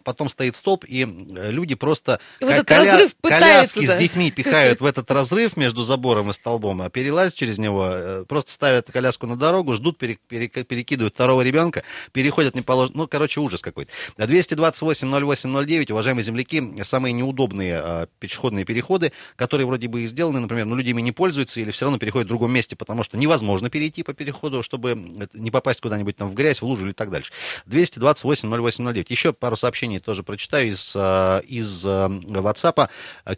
потом 0.03 0.29
стоит 0.29 0.55
столб, 0.55 0.85
и 0.87 1.03
э, 1.03 1.51
люди 1.51 1.75
просто 1.75 2.19
И 2.39 2.45
в 2.45 2.49
этот 2.49 2.69
разрыв 2.69 3.15
пытаются, 3.15 3.79
коляски 3.79 3.87
да. 3.87 3.97
с 3.97 3.99
детьми 3.99 4.31
пихают 4.31 4.81
в 4.81 4.85
этот 4.85 5.09
разрыв 5.11 5.55
между 5.57 5.83
забором 5.83 6.29
и 6.29 6.33
столбом, 6.33 6.81
а 6.81 6.89
перелазят 6.89 7.35
через 7.35 7.57
него, 7.59 7.85
э, 7.89 8.25
просто 8.27 8.51
ставят 8.51 8.91
коляску 8.91 9.27
на 9.27 9.35
дорогу, 9.37 9.73
ждут, 9.73 9.97
пере- 9.97 10.17
пере- 10.27 10.49
перекидывают 10.49 11.13
второго 11.13 11.41
ребенка, 11.41 11.83
переходят 12.11 12.55
не 12.55 12.61
положено. 12.61 12.99
Ну, 12.99 13.07
короче, 13.07 13.39
ужас 13.39 13.61
какой-то. 13.61 13.91
228-08-09, 14.17 15.91
уважаемые 15.91 16.23
земляки, 16.23 16.83
самые 16.83 17.13
неудобные 17.13 17.81
э, 17.83 18.07
пешеходные 18.19 18.65
переходы, 18.65 19.11
которые 19.35 19.65
вроде 19.67 19.87
бы 19.87 20.01
и 20.01 20.07
сделаны, 20.07 20.39
например, 20.39 20.65
но 20.65 20.75
люди 20.75 20.89
ими 20.89 21.01
не 21.01 21.11
пользуются 21.11 21.59
или 21.59 21.71
все 21.71 21.85
равно 21.85 21.97
переходят 21.99 22.25
в 22.25 22.29
другом 22.29 22.51
месте, 22.51 22.75
потому 22.75 23.03
что 23.03 23.17
невозможно 23.17 23.69
перейти 23.69 24.03
по 24.03 24.13
переходу, 24.13 24.63
чтобы 24.63 24.95
не 25.33 25.51
попасть 25.51 25.81
куда-нибудь 25.81 26.17
там 26.17 26.29
в 26.29 26.33
грязь, 26.33 26.61
в 26.61 26.65
лужу 26.65 26.85
или 26.85 26.93
так 26.93 27.09
дальше. 27.09 27.31
228-08-09. 27.67 29.05
Еще 29.09 29.33
пару 29.33 29.52
сообщений 29.55 29.99
тоже 29.99 30.23
прочитаю 30.23 30.67
из, 30.69 30.93
э, 30.95 31.41
из 31.47 31.85
э, 31.85 31.89
WhatsApp. 31.89 32.89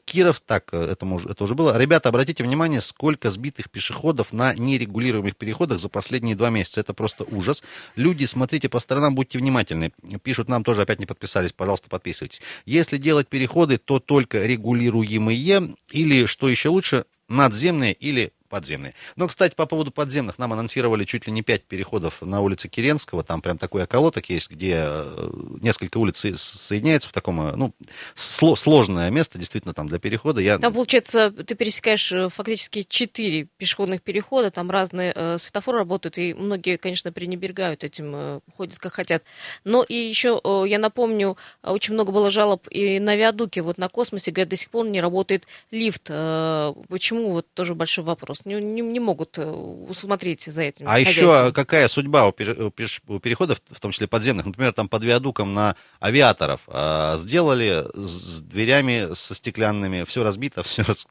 Киров, 0.05 0.41
так, 0.41 0.69
э, 0.73 0.91
это, 0.91 1.05
мож- 1.05 1.29
это 1.29 1.43
уже 1.43 1.55
было. 1.55 1.77
Ребята, 1.77 2.09
обратите 2.09 2.43
внимание, 2.43 2.81
сколько 2.81 3.31
сбитых 3.31 3.69
пешеходов 3.69 4.33
на 4.33 4.53
нерегулируемых 4.53 5.35
переходах 5.35 5.79
за 5.79 5.89
последние 5.89 6.35
два 6.35 6.49
месяца. 6.49 6.81
Это 6.81 6.93
просто 6.93 7.23
ужас. 7.23 7.63
Люди, 7.95 8.25
смотрите 8.25 8.69
по 8.69 8.79
сторонам, 8.79 9.15
будьте 9.15 9.37
внимательны. 9.39 9.91
Пишут 10.23 10.49
нам 10.49 10.63
тоже, 10.63 10.81
опять 10.81 10.99
не 10.99 11.05
подписались, 11.05 11.53
пожалуйста, 11.53 11.89
подписывайтесь. 11.89 12.41
Если 12.65 12.97
делать 12.97 13.27
переходы, 13.27 13.77
то 13.77 13.99
только 13.99 14.45
регулируемые 14.45 15.75
или, 15.91 16.25
что 16.25 16.49
еще 16.49 16.69
лучше, 16.69 17.05
надземные 17.27 17.93
или 17.93 18.31
подземные. 18.55 18.93
Но, 19.17 19.27
кстати, 19.27 19.53
по 19.53 19.65
поводу 19.65 19.91
подземных, 19.91 20.39
нам 20.39 20.53
анонсировали 20.53 21.03
чуть 21.03 21.27
ли 21.27 21.33
не 21.33 21.41
пять 21.41 21.63
переходов 21.65 22.21
на 22.21 22.39
улице 22.39 22.69
Керенского. 22.69 23.21
Там 23.21 23.41
прям 23.41 23.57
такой 23.57 23.83
околоток 23.83 24.29
есть, 24.29 24.49
где 24.49 24.75
э, 24.77 25.29
несколько 25.61 25.97
улиц 25.97 26.19
со- 26.19 26.37
соединяются 26.37 27.09
в 27.09 27.11
таком, 27.11 27.41
э, 27.41 27.55
ну, 27.57 27.73
сло- 28.15 28.55
сложное 28.55 29.09
место, 29.11 29.37
действительно, 29.37 29.73
там 29.73 29.89
для 29.89 29.99
перехода. 29.99 30.39
Я... 30.39 30.57
Там, 30.57 30.71
получается, 30.71 31.31
ты 31.31 31.53
пересекаешь 31.55 32.13
э, 32.13 32.29
фактически 32.29 32.83
четыре 32.83 33.49
пешеходных 33.57 34.01
перехода, 34.01 34.51
там 34.51 34.71
разные 34.71 35.11
э, 35.13 35.37
светофоры 35.37 35.79
работают, 35.79 36.17
и 36.17 36.33
многие, 36.33 36.77
конечно, 36.77 37.11
пренебрегают 37.11 37.83
этим, 37.83 38.13
э, 38.15 38.39
ходят 38.55 38.79
как 38.79 38.93
хотят. 38.93 39.23
Но 39.65 39.83
и 39.83 39.95
еще, 39.95 40.39
э, 40.41 40.63
я 40.69 40.79
напомню, 40.79 41.35
очень 41.61 41.93
много 41.93 42.13
было 42.13 42.29
жалоб 42.29 42.67
и 42.69 42.99
на 42.99 43.17
Виадуке, 43.17 43.61
вот 43.61 43.77
на 43.77 43.89
космосе, 43.89 44.31
говорят, 44.31 44.47
до 44.47 44.55
сих 44.55 44.69
пор 44.69 44.87
не 44.87 45.01
работает 45.01 45.45
лифт. 45.71 46.03
Э, 46.09 46.73
Почему? 46.87 47.31
Вот 47.31 47.47
тоже 47.53 47.75
большой 47.75 48.05
вопрос. 48.05 48.44
Не, 48.45 48.61
не, 48.61 48.81
не 48.81 48.99
могут 48.99 49.39
э, 49.39 49.43
усмотреть 49.43 50.43
за 50.43 50.61
этим. 50.61 50.85
А 50.87 50.99
еще 50.99 51.51
какая 51.51 51.87
судьба 51.87 52.27
у, 52.27 52.31
переходов, 52.31 53.59
в 53.71 53.79
том 53.79 53.89
числе 53.91 54.07
подземных, 54.07 54.45
например, 54.45 54.71
там 54.71 54.87
под 54.87 55.03
виадуком 55.03 55.55
на 55.55 55.75
авиаторов 55.99 56.61
а, 56.67 57.17
сделали 57.17 57.85
с 57.95 58.41
дверями 58.41 59.13
со 59.15 59.33
стеклянными, 59.33 60.03
все 60.03 60.23
разбито, 60.23 60.61
все 60.63 60.83
раз... 60.83 61.07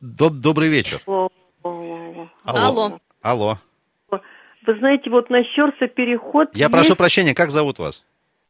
Доб- 0.00 0.40
добрый 0.40 0.68
вечер. 0.68 1.00
Алло. 2.44 2.98
Алло. 3.22 3.58
Вы 4.10 4.78
знаете, 4.78 5.10
вот 5.10 5.30
на 5.30 5.42
Щерса 5.44 5.86
переход... 5.86 6.48
Я 6.54 6.66
есть 6.66 6.72
прошу 6.72 6.96
прощения, 6.96 7.34
как 7.34 7.50
зовут 7.50 7.78
вас? 7.78 8.04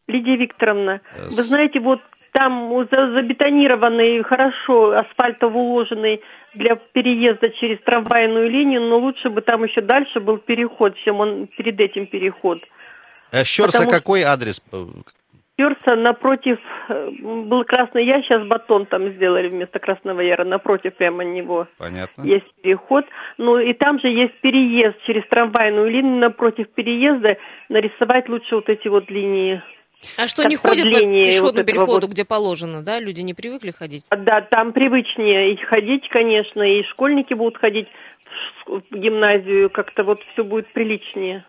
Лидия 0.07 0.37
Викторовна, 0.37 1.01
Э, 1.15 1.27
вы 1.27 1.43
знаете, 1.43 1.81
вот 1.81 2.01
там 2.33 2.69
забетонированный, 2.89 4.23
хорошо 4.23 4.99
асфальтово 4.99 5.57
уложенный 5.59 6.21
для 6.55 6.77
переезда 6.77 7.51
через 7.51 7.81
трамвайную 7.81 8.51
линию, 8.51 8.81
но 8.81 8.99
лучше 8.99 9.31
бы 9.31 9.41
там 9.41 9.65
еще 9.65 9.81
дальше 9.81 10.21
был 10.21 10.39
переход, 10.39 10.97
чем 11.05 11.21
он 11.21 11.47
перед 11.57 11.79
этим 11.81 12.07
переход. 12.07 12.59
Э, 13.33 13.45
Щерса, 13.45 13.79
Потому 13.79 13.91
какой 13.91 14.23
адрес? 14.23 14.63
Щерса 15.59 15.95
напротив, 15.95 16.59
э, 16.89 17.11
был 17.21 17.65
Красный 17.65 18.07
Яр, 18.07 18.23
сейчас 18.23 18.47
батон 18.47 18.87
там 18.87 19.13
сделали 19.13 19.49
вместо 19.49 19.79
Красного 19.79 20.21
Яра, 20.21 20.45
напротив 20.45 20.95
прямо 20.95 21.23
него. 21.23 21.69
Понятно. 21.79 22.23
Есть 22.23 22.47
переход. 22.63 23.05
Ну 23.37 23.59
и 23.59 23.75
там 23.75 24.01
же 24.01 24.09
есть 24.09 24.41
переезд 24.41 24.97
через 25.07 25.23
трамвайную 25.29 25.91
линию. 25.91 26.17
Напротив 26.17 26.69
переезда 26.75 27.37
нарисовать 27.69 28.29
лучше 28.29 28.55
вот 28.55 28.69
эти 28.69 28.89
вот 28.89 29.11
линии. 29.11 29.63
А 30.17 30.29
что, 30.29 30.45
не 30.45 30.57
ходят 30.57 30.85
по 30.85 30.99
пешеходному 30.99 31.59
вот 31.59 31.67
переходу, 31.67 32.07
вот. 32.07 32.11
где 32.11 32.25
положено, 32.25 32.83
да? 32.83 33.01
Люди 33.01 33.21
не 33.21 33.35
привыкли 33.35 33.71
ходить? 33.71 34.05
Да, 34.11 34.41
там 34.41 34.73
привычнее 34.73 35.53
и 35.53 35.57
ходить, 35.57 36.09
конечно, 36.09 36.63
и 36.63 36.83
школьники 36.85 37.35
будут 37.35 37.59
ходить 37.59 37.89
в 38.67 38.83
гимназию, 38.91 39.71
как-то 39.71 40.05
вот 40.05 40.21
все 40.33 40.45
будет 40.45 40.73
приличнее. 40.73 41.45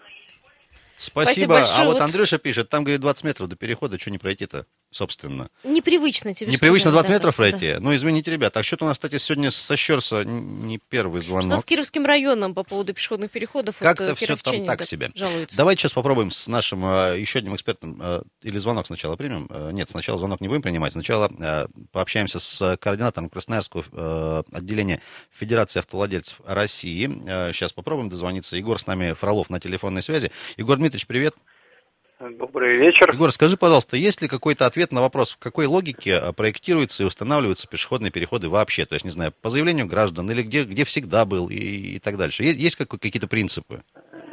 Спасибо. 0.98 1.56
большое. 1.56 1.82
А 1.82 1.86
вот 1.86 1.94
Вот- 1.94 2.02
Андрюша 2.02 2.38
пишет, 2.38 2.70
там, 2.70 2.84
говорит, 2.84 3.02
20 3.02 3.24
метров 3.24 3.50
до 3.50 3.56
перехода, 3.56 3.98
что 3.98 4.12
не 4.12 4.20
пройти-то, 4.20 4.66
собственно? 4.92 5.50
Непривычно 5.64 6.34
тебе 6.34 6.52
Непривычно 6.52 6.92
сказали, 6.92 7.08
20 7.08 7.08
да, 7.08 7.14
метров 7.14 7.38
да, 7.38 7.44
да. 7.44 7.58
пройти? 7.58 7.80
Ну, 7.80 7.96
извините, 7.96 8.32
ребята. 8.32 8.60
А 8.60 8.64
что-то 8.64 8.86
у 8.86 8.88
нас, 8.88 8.98
кстати, 8.98 9.18
сегодня 9.18 9.50
со 9.50 9.76
Щерса 9.76 10.24
не 10.24 10.78
первый 10.78 11.22
звонок. 11.22 11.52
Что 11.52 11.62
с 11.62 11.66
Кировским 11.66 12.06
районом 12.06 12.54
по 12.54 12.64
поводу 12.64 12.94
пешеходных 12.94 13.32
переходов? 13.32 13.76
Вот, 13.80 13.88
Как-то 13.88 14.12
э, 14.12 14.16
все 14.16 14.36
там 14.36 14.66
так 14.66 14.84
себе. 14.84 15.12
Жалуются. 15.16 15.58
Давайте 15.58 15.82
сейчас 15.82 15.94
попробуем 15.94 16.30
с 16.30 16.48
нашим 16.48 16.86
э, 16.86 17.20
еще 17.20 17.40
одним 17.40 17.56
экспертом. 17.56 18.00
э, 18.02 18.22
или 18.44 18.58
звонок 18.58 18.88
сначала 18.88 19.16
примем? 19.16 19.48
Э, 19.50 19.72
нет, 19.72 19.90
сначала 19.90 20.18
звонок 20.18 20.42
не 20.42 20.48
будем 20.48 20.62
принимать. 20.62 20.92
Сначала 20.92 21.32
э, 21.40 21.68
пообщаемся 21.92 22.40
с 22.40 22.78
координатором 22.78 23.30
Красноярского 23.30 23.84
э, 23.92 24.44
отделения 24.52 25.02
Федерации 25.32 25.80
автовладельцев 25.80 26.42
России. 26.46 27.10
Э, 27.26 27.54
сейчас 27.54 27.74
попробуем 27.74 28.10
дозвониться. 28.10 28.56
Егор 28.58 28.80
с 28.80 28.88
нами, 28.88 29.14
Фролов, 29.14 29.50
на 29.50 29.60
телефонной 29.60 30.02
связи. 30.02 30.32
Егор 30.58 30.78
Дмитриевич, 30.78 31.08
привет. 31.08 31.36
Добрый 32.30 32.78
вечер. 32.78 33.10
Егор, 33.12 33.32
скажи, 33.32 33.58
пожалуйста, 33.58 33.98
есть 33.98 34.22
ли 34.22 34.28
какой-то 34.28 34.68
ответ 34.68 34.92
на 34.92 35.02
вопрос, 35.02 35.34
в 35.34 35.40
какой 35.40 35.66
логике 35.66 36.20
э, 36.22 36.34
проектируются 36.34 37.02
и 37.02 37.06
устанавливаются 37.08 37.68
пешеходные 37.68 38.12
переходы 38.12 38.48
вообще? 38.48 38.86
То 38.86 38.94
есть, 38.94 39.06
не 39.06 39.12
знаю, 39.12 39.32
по 39.42 39.50
заявлению 39.50 39.88
граждан 39.88 40.30
или 40.30 40.44
где, 40.44 40.64
где 40.64 40.86
всегда 40.86 41.26
был 41.26 41.50
и, 41.50 41.96
и 41.96 42.00
так 42.00 42.18
дальше. 42.18 42.44
Есть, 42.44 42.60
есть 42.60 42.76
какие-то 42.76 43.28
принципы? 43.28 43.82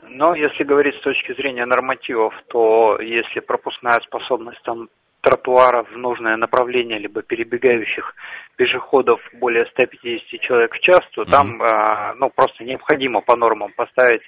Но 0.06 0.34
если 0.34 0.64
говорить 0.64 0.96
с 0.96 1.00
точки 1.00 1.32
зрения 1.34 1.64
нормативов, 1.64 2.34
то 2.48 2.98
если 3.00 3.40
пропускная 3.40 3.98
способность 4.04 4.60
там 4.64 4.90
тротуара 5.22 5.84
в 5.84 5.96
нужное 5.96 6.36
направление, 6.36 6.98
либо 6.98 7.22
перебегающих 7.22 8.14
пешеходов 8.56 9.20
более 9.32 9.64
150 9.64 10.40
человек 10.42 10.74
в 10.74 10.80
час, 10.80 11.00
то 11.14 11.24
там 11.24 11.62
а, 11.62 12.14
ну, 12.16 12.30
просто 12.34 12.64
необходимо 12.64 13.22
по 13.22 13.34
нормам 13.34 13.72
поставить 13.74 14.22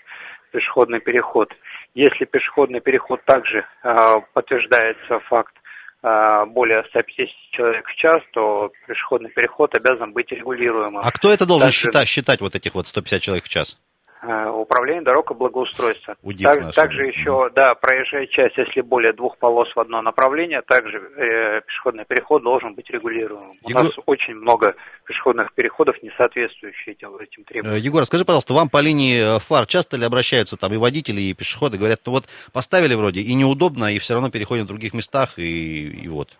пешеходный 0.50 1.00
переход. 1.00 1.52
Если 1.94 2.24
пешеходный 2.24 2.80
переход 2.80 3.24
также 3.24 3.64
а, 3.82 4.20
подтверждается 4.32 5.18
факт 5.28 5.54
а, 6.02 6.46
более 6.46 6.84
150 6.84 7.28
человек 7.50 7.86
в 7.86 7.94
час, 7.96 8.22
то 8.32 8.70
пешеходный 8.86 9.30
переход 9.30 9.74
обязан 9.74 10.12
быть 10.12 10.30
регулируемым. 10.30 11.00
А 11.02 11.10
кто 11.10 11.32
это 11.32 11.46
должен 11.46 11.66
Также- 11.68 11.78
считать, 11.78 12.08
считать 12.08 12.40
вот 12.40 12.54
этих 12.54 12.74
вот 12.74 12.86
150 12.86 13.20
человек 13.22 13.44
в 13.44 13.48
час? 13.48 13.78
Э, 14.22 14.48
управления 14.50 15.02
дорог 15.02 15.30
и 15.30 15.34
благоустройства. 15.34 16.14
Так, 16.42 16.74
также 16.74 17.06
еще, 17.06 17.50
да, 17.54 17.74
проезжая 17.74 18.26
часть, 18.26 18.56
если 18.56 18.80
более 18.80 19.12
двух 19.12 19.38
полос 19.38 19.68
в 19.74 19.80
одно 19.80 20.02
направление, 20.02 20.62
также 20.62 20.98
э, 20.98 21.60
пешеходный 21.66 22.04
переход 22.04 22.42
должен 22.42 22.74
быть 22.74 22.88
регулируем. 22.90 23.52
Егор... 23.66 23.82
У 23.82 23.84
нас 23.84 23.92
очень 24.06 24.34
много 24.34 24.74
пешеходных 25.04 25.52
переходов, 25.54 26.02
не 26.02 26.10
соответствующих 26.16 26.88
этим, 26.88 27.16
этим 27.16 27.44
требованиям. 27.44 27.82
Егор, 27.82 28.04
скажи, 28.04 28.24
пожалуйста, 28.24 28.54
вам 28.54 28.68
по 28.68 28.80
линии 28.80 29.38
фар 29.40 29.66
часто 29.66 29.96
ли 29.96 30.04
обращаются 30.04 30.56
там 30.56 30.72
и 30.72 30.76
водители, 30.76 31.20
и 31.20 31.34
пешеходы, 31.34 31.78
говорят, 31.78 32.00
ну 32.06 32.12
вот 32.12 32.24
поставили 32.52 32.94
вроде 32.94 33.20
и 33.20 33.34
неудобно, 33.34 33.92
и 33.92 33.98
все 33.98 34.14
равно 34.14 34.30
переходим 34.30 34.64
в 34.64 34.68
других 34.68 34.94
местах, 34.94 35.38
и, 35.38 35.88
и 35.88 36.08
вот. 36.08 36.30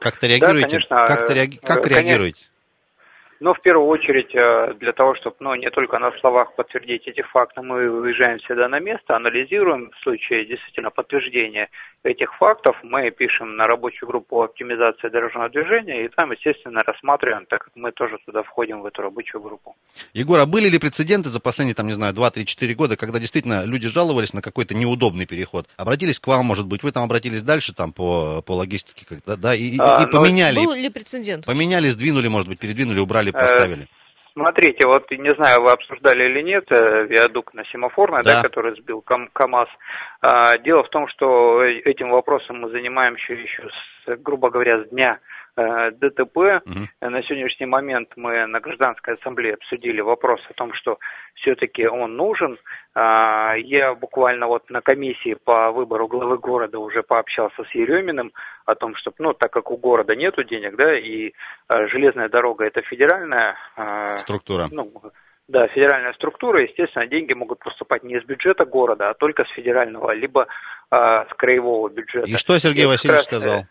Как-то 0.00 0.26
реагируете? 0.26 0.80
Да, 0.90 0.96
конечно. 0.96 1.06
Как, 1.06 1.30
реаги... 1.30 1.56
как 1.56 1.82
конечно. 1.82 1.90
реагируете? 1.90 2.42
Но 3.44 3.52
в 3.52 3.60
первую 3.60 3.88
очередь 3.88 4.34
э, 4.34 4.72
для 4.80 4.94
того, 4.94 5.14
чтобы 5.16 5.36
ну, 5.40 5.54
не 5.54 5.68
только 5.68 5.98
на 5.98 6.10
словах 6.20 6.54
подтвердить 6.54 7.06
эти 7.06 7.20
факты, 7.20 7.60
мы 7.60 7.90
выезжаем 7.90 8.38
всегда 8.38 8.68
на 8.68 8.80
место, 8.80 9.16
анализируем 9.16 9.90
в 9.90 10.02
случае 10.02 10.46
действительно 10.46 10.90
подтверждения 10.90 11.68
этих 12.04 12.34
фактов, 12.36 12.74
мы 12.82 13.10
пишем 13.10 13.56
на 13.56 13.64
рабочую 13.64 14.08
группу 14.08 14.42
оптимизации 14.42 15.08
дорожного 15.08 15.50
движения 15.50 16.06
и 16.06 16.08
там, 16.08 16.32
естественно, 16.32 16.80
рассматриваем, 16.86 17.44
так 17.44 17.64
как 17.64 17.76
мы 17.76 17.92
тоже 17.92 18.16
туда 18.24 18.42
входим 18.42 18.80
в 18.80 18.86
эту 18.86 19.02
рабочую 19.02 19.42
группу. 19.42 19.76
Егор, 20.14 20.38
а 20.40 20.46
были 20.46 20.70
ли 20.70 20.78
прецеденты 20.78 21.28
за 21.28 21.38
последние, 21.38 21.74
там, 21.74 21.86
не 21.86 21.92
знаю, 21.92 22.14
2-3-4 22.14 22.74
года, 22.74 22.96
когда 22.96 23.18
действительно 23.18 23.66
люди 23.66 23.88
жаловались 23.88 24.32
на 24.32 24.40
какой-то 24.40 24.74
неудобный 24.74 25.26
переход? 25.26 25.66
Обратились 25.76 26.18
к 26.18 26.26
вам, 26.26 26.46
может 26.46 26.66
быть, 26.66 26.82
вы 26.82 26.92
там 26.92 27.04
обратились 27.04 27.42
дальше 27.42 27.74
там 27.74 27.92
по, 27.92 28.40
по 28.40 28.52
логистике, 28.52 29.04
когда, 29.06 29.36
да, 29.36 29.54
и, 29.54 29.76
а, 29.78 30.02
и 30.02 30.06
ну, 30.06 30.10
поменяли? 30.10 30.56
Был 30.56 30.74
ли 30.74 30.88
прецедент? 30.88 31.44
Поменяли, 31.44 31.88
сдвинули, 31.88 32.28
может 32.28 32.48
быть, 32.48 32.58
передвинули, 32.58 33.00
убрали 33.00 33.33
поставили? 33.34 33.82
Э, 33.82 33.86
смотрите, 34.32 34.86
вот 34.86 35.10
не 35.10 35.34
знаю, 35.34 35.62
вы 35.62 35.70
обсуждали 35.70 36.24
или 36.24 36.42
нет, 36.42 36.64
э, 36.70 37.06
виадук 37.06 37.54
на 37.54 37.64
семафорной, 37.66 38.22
да. 38.22 38.36
да, 38.36 38.42
который 38.42 38.76
сбил 38.80 39.02
Кам 39.02 39.28
КАМАЗ. 39.32 39.68
А, 40.22 40.58
дело 40.58 40.82
в 40.84 40.88
том, 40.88 41.08
что 41.08 41.62
этим 41.62 42.10
вопросом 42.10 42.60
мы 42.60 42.70
занимаемся 42.70 43.32
еще, 43.32 43.68
с, 43.68 44.16
грубо 44.16 44.50
говоря, 44.50 44.84
с 44.84 44.88
дня 44.88 45.18
Э, 45.18 45.33
ДТП. 45.56 46.36
Угу. 46.36 47.10
На 47.10 47.22
сегодняшний 47.22 47.66
момент 47.66 48.10
мы 48.16 48.46
на 48.46 48.60
гражданской 48.60 49.14
ассамблее 49.14 49.54
обсудили 49.54 50.00
вопрос 50.00 50.40
о 50.50 50.54
том, 50.54 50.72
что 50.74 50.98
все-таки 51.34 51.86
он 51.86 52.16
нужен. 52.16 52.58
А, 52.94 53.54
я 53.56 53.94
буквально 53.94 54.46
вот 54.46 54.68
на 54.70 54.80
комиссии 54.80 55.36
по 55.44 55.70
выбору 55.70 56.08
главы 56.08 56.38
города 56.38 56.78
уже 56.78 57.02
пообщался 57.02 57.64
с 57.64 57.74
Ереминым 57.74 58.32
о 58.66 58.74
том, 58.74 58.94
что, 58.96 59.12
ну, 59.18 59.32
так 59.32 59.52
как 59.52 59.70
у 59.70 59.76
города 59.76 60.16
нету 60.16 60.42
денег, 60.42 60.76
да, 60.76 60.98
и 60.98 61.28
э, 61.28 61.86
железная 61.88 62.28
дорога 62.28 62.64
это 62.64 62.82
федеральная 62.82 63.56
структура. 64.18 64.68
Ну, 64.70 64.92
да, 65.46 65.66
федеральная 65.68 66.14
структура, 66.14 66.62
естественно, 66.62 67.06
деньги 67.06 67.34
могут 67.34 67.58
поступать 67.58 68.02
не 68.02 68.14
из 68.14 68.24
бюджета 68.24 68.64
города, 68.64 69.10
а 69.10 69.14
только 69.14 69.44
с 69.44 69.50
федерального, 69.50 70.12
либо 70.12 70.46
а, 70.90 71.26
с 71.26 71.34
краевого 71.36 71.90
бюджета. 71.90 72.26
И 72.30 72.36
что 72.36 72.56
Сергей 72.58 72.86
Васильевич 72.86 73.22
сказал? 73.22 73.64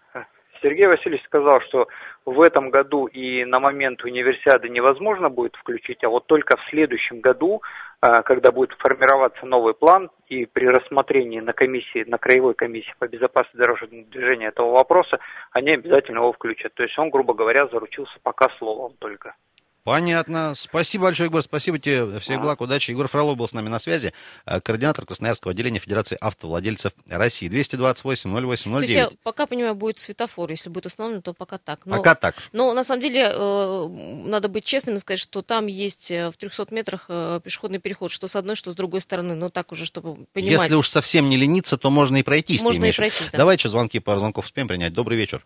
Сергей 0.63 0.88
Васильевич 0.88 1.23
сказал, 1.26 1.60
что 1.67 1.88
в 2.26 2.41
этом 2.41 2.69
году 2.69 3.06
и 3.08 3.43
на 3.43 3.60
момент 3.60 4.04
универсиады 4.04 4.69
невозможно 4.69 5.30
будет 5.30 5.56
включить, 5.56 6.04
а 6.04 6.10
вот 6.10 6.26
только 6.26 6.56
в 6.58 6.69
следующем 6.69 7.19
году, 7.19 7.62
а, 7.99 8.23
когда 8.23 8.52
будет 8.52 8.71
формироваться 8.80 9.45
новый 9.45 9.73
план, 9.73 10.10
и 10.30 10.45
при 10.45 10.65
рассмотрении 10.65 11.41
на 11.41 11.52
комиссии, 11.52 12.06
на 12.08 12.17
краевой 12.17 12.54
комиссии 12.54 12.93
по 12.97 13.08
безопасности 13.08 13.58
дорожного 13.58 14.04
движения 14.06 14.47
этого 14.47 14.71
вопроса, 14.71 15.19
они 15.52 15.71
обязательно 15.71 16.19
его 16.19 16.32
включат. 16.32 16.73
То 16.73 16.84
есть 16.84 16.97
он, 16.97 17.10
грубо 17.10 17.34
говоря, 17.34 17.67
заручился 17.67 18.17
пока 18.23 18.47
словом 18.58 18.93
только. 18.99 19.36
Понятно. 19.83 20.53
Спасибо 20.55 21.05
большое, 21.05 21.27
Егор. 21.27 21.41
Спасибо 21.41 21.77
тебе. 21.77 22.19
Всех 22.19 22.39
благ, 22.39 22.61
удачи. 22.61 22.91
Егор 22.91 23.07
Фролов 23.07 23.35
был 23.35 23.47
с 23.47 23.53
нами 23.53 23.67
на 23.67 23.79
связи. 23.79 24.13
Э, 24.45 24.61
координатор 24.61 25.05
Красноярского 25.05 25.51
отделения 25.51 25.79
Федерации 25.79 26.17
автовладельцев 26.19 26.93
России. 27.09 27.49
228-08-09. 27.49 28.71
То 28.71 28.79
есть, 28.79 28.95
я 28.95 29.09
пока 29.23 29.45
понимаю, 29.45 29.75
будет 29.75 29.99
светофор. 29.99 30.49
Если 30.49 30.69
будет 30.69 30.85
установлен, 30.85 31.21
то 31.21 31.33
пока 31.33 31.57
так. 31.57 31.85
Но, 31.85 31.97
пока 31.97 32.15
так. 32.15 32.35
Но 32.53 32.73
на 32.73 32.85
самом 32.85 33.01
деле 33.01 33.29
э, 33.33 33.87
надо 34.25 34.47
быть 34.47 34.63
честным 34.63 34.95
и 34.95 34.99
сказать, 34.99 35.19
что 35.19 35.41
там 35.41 35.67
есть 35.67 36.11
э, 36.11 36.31
в 36.31 36.37
300 36.37 36.67
метрах 36.71 37.07
пешеходный 37.43 37.79
переход, 37.79 38.11
что 38.11 38.27
с 38.27 38.37
одной, 38.37 38.55
что 38.55 38.71
с 38.71 38.75
другой 38.75 39.01
стороны. 39.01 39.35
Но 39.35 39.49
так 39.49 39.73
уже, 39.73 39.85
чтобы 39.85 40.25
понимать. 40.31 40.61
Если 40.61 40.75
уж 40.75 40.87
совсем 40.87 41.27
не 41.27 41.35
лениться, 41.35 41.77
то 41.77 41.89
можно 41.89 42.17
и 42.17 42.23
пройтись. 42.23 42.63
Можно 42.63 42.85
и 42.85 42.93
пройти, 42.93 43.25
да. 43.33 43.39
Давайте 43.39 43.67
звонки, 43.67 43.99
пару 43.99 44.19
звонков 44.19 44.45
успеем 44.45 44.69
принять. 44.69 44.93
Добрый 44.93 45.17
вечер. 45.17 45.45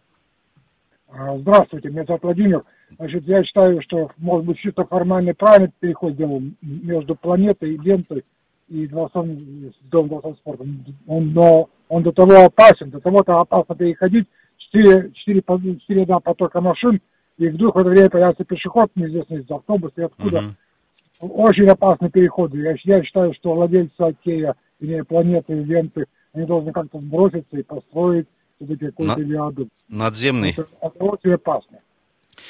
А, 1.08 1.38
здравствуйте, 1.40 1.90
меня 1.90 2.04
зовут 2.06 2.22
Владимир. 2.22 2.64
Значит, 2.96 3.28
я 3.28 3.44
считаю, 3.44 3.82
что, 3.82 4.12
может 4.18 4.46
быть, 4.46 4.58
чисто 4.60 4.86
формальный 4.86 5.34
правильный 5.34 5.72
переход 5.80 6.16
делал 6.16 6.42
между 6.62 7.16
планетой 7.16 7.74
и 7.74 7.78
лентой 7.78 8.24
и 8.70 8.88
дворцом, 8.88 9.30
с 9.30 9.90
домом 9.90 10.10
дворцом 10.10 10.36
спорта. 10.38 10.66
Он, 11.08 11.34
но 11.34 11.70
он 11.90 12.04
до 12.04 12.12
того 12.12 12.46
опасен, 12.46 12.90
до 12.90 13.00
того-то 13.00 13.40
опасно 13.40 13.76
переходить. 13.76 14.28
Четыре, 14.58 15.12
четыре, 15.14 15.42
четыре 15.80 16.06
да, 16.06 16.20
потока 16.20 16.60
машин, 16.60 17.00
и 17.38 17.48
вдруг 17.48 17.76
в 17.76 17.80
это 17.80 17.90
время 17.90 18.10
появится 18.10 18.44
пешеход, 18.44 18.90
неизвестно 18.96 19.36
из 19.36 19.50
автобуса 19.50 19.94
и 19.98 20.04
откуда. 20.04 20.56
Uh-huh. 21.22 21.28
Очень 21.30 21.68
опасный 21.68 22.10
переход. 22.10 22.54
Я, 22.54 22.76
я 22.84 23.04
считаю, 23.04 23.34
что 23.34 23.54
владельцы 23.54 24.00
Окея, 24.00 24.56
или 24.80 25.02
планеты, 25.02 25.54
и 25.54 25.64
ленты, 25.64 26.06
они 26.34 26.46
должны 26.46 26.72
как-то 26.72 27.00
сброситься 27.00 27.58
и 27.58 27.64
построить 27.64 28.28
все-таки 28.58 28.88
какой-то 28.88 29.22
На... 29.22 29.24
виадук. 29.24 29.70
Надземный. 29.88 30.52
Это, 30.52 30.68
это 30.82 31.04
очень 31.04 31.34
опасно. 31.34 31.80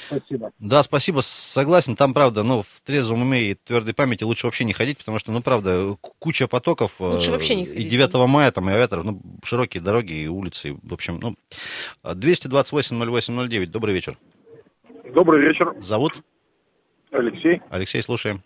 Спасибо. 0.08 0.52
Да, 0.60 0.84
спасибо, 0.84 1.22
согласен. 1.22 1.96
Там, 1.96 2.14
правда, 2.14 2.44
ну, 2.44 2.62
в 2.62 2.82
трезвом 2.86 3.22
уме 3.22 3.52
и 3.52 3.54
твердой 3.56 3.94
памяти 3.94 4.24
лучше 4.24 4.48
вообще 4.48 4.64
не 4.64 4.74
ходить, 4.74 4.98
потому 4.98 5.20
что, 5.20 5.32
ну, 5.32 5.42
правда, 5.42 5.96
куча 6.20 6.48
потоков. 6.48 7.00
Лучше 7.00 7.32
вообще 7.32 7.56
не 7.56 7.66
ходить. 7.66 7.86
И 7.86 7.90
9 7.90 8.28
мая 8.28 8.52
там 8.52 8.70
и 8.70 8.74
авиаторов, 8.74 9.06
ну, 9.06 9.22
широкие 9.44 9.82
дороги 9.82 10.14
и 10.14 10.28
улицы, 10.28 10.78
в 10.84 10.94
общем, 10.94 11.20
ну, 11.22 11.36
228-08-09, 12.04 13.68
добрый 13.68 13.94
вечер. 13.94 14.18
Добрый 15.14 15.42
вечер. 15.42 15.74
Зовут? 15.80 16.22
Алексей. 17.12 17.62
Алексей, 17.70 18.02
слушаем. 18.02 18.42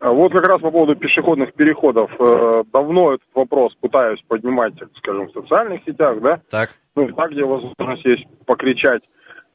А 0.00 0.10
вот 0.10 0.32
как 0.32 0.46
раз 0.46 0.60
по 0.60 0.70
поводу 0.70 0.96
пешеходных 0.96 1.54
переходов. 1.54 2.10
Э, 2.18 2.62
давно 2.70 3.14
этот 3.14 3.26
вопрос 3.34 3.74
пытаюсь 3.80 4.20
поднимать, 4.28 4.74
скажем, 4.98 5.28
в 5.28 5.32
социальных 5.32 5.82
сетях, 5.84 6.20
да? 6.20 6.42
Так. 6.50 6.70
Ну, 6.94 7.10
так, 7.12 7.30
где 7.30 7.42
возможность 7.42 8.04
есть 8.04 8.26
покричать. 8.44 9.02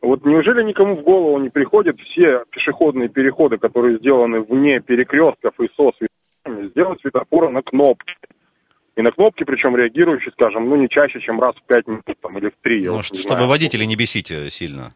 Вот 0.01 0.25
неужели 0.25 0.63
никому 0.63 0.95
в 0.95 1.03
голову 1.03 1.39
не 1.39 1.49
приходит 1.49 1.99
все 1.99 2.43
пешеходные 2.51 3.09
переходы, 3.09 3.57
которые 3.57 3.97
сделаны 3.97 4.41
вне 4.41 4.79
перекрестков 4.79 5.59
и 5.59 5.67
со 5.75 5.91
светофорами, 5.97 6.69
сделать 6.69 7.01
светофоры 7.01 7.49
на 7.49 7.61
кнопки? 7.61 8.13
И 8.95 9.01
на 9.01 9.11
кнопки, 9.11 9.43
причем 9.43 9.75
реагирующие, 9.75 10.31
скажем, 10.31 10.69
ну 10.69 10.75
не 10.75 10.89
чаще, 10.89 11.19
чем 11.19 11.39
раз 11.39 11.55
в 11.55 11.63
пять 11.63 11.87
минут 11.87 12.03
там, 12.21 12.37
или 12.37 12.49
в 12.49 12.53
три. 12.61 12.85
Ну, 12.85 13.01
что, 13.01 13.17
чтобы 13.17 13.47
водителей 13.47 13.85
не 13.85 13.95
бесить 13.95 14.31
э, 14.31 14.49
сильно. 14.49 14.93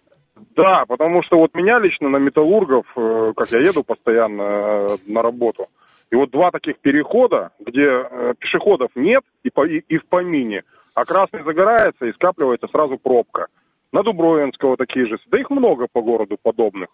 Да, 0.56 0.84
потому 0.88 1.24
что 1.24 1.38
вот 1.38 1.54
меня 1.54 1.80
лично 1.80 2.10
на 2.10 2.18
металлургов, 2.18 2.86
э, 2.96 3.34
как 3.36 3.50
я 3.52 3.60
еду 3.60 3.84
постоянно 3.84 4.42
э, 4.42 4.88
на 5.08 5.22
работу, 5.22 5.68
и 6.12 6.16
вот 6.16 6.32
два 6.32 6.52
таких 6.52 6.80
перехода, 6.80 7.52
где 7.60 8.06
пешеходов 8.39 8.92
нет 8.96 9.24
и, 9.44 9.50
по, 9.50 9.66
и, 9.66 9.80
и 9.88 9.98
в 9.98 10.06
помине, 10.06 10.63
а 10.94 11.06
красный 11.06 11.44
загорается 11.44 12.06
и 12.06 12.13
скапливается 12.13 12.68
сразу 12.68 12.98
пробка 12.98 13.48
на 13.93 14.03
Дубровинского 14.03 14.75
такие 14.75 15.08
же. 15.08 15.17
Да 15.27 15.39
их 15.39 15.49
много 15.49 15.88
по 15.89 16.01
городу 16.01 16.38
подобных. 16.41 16.89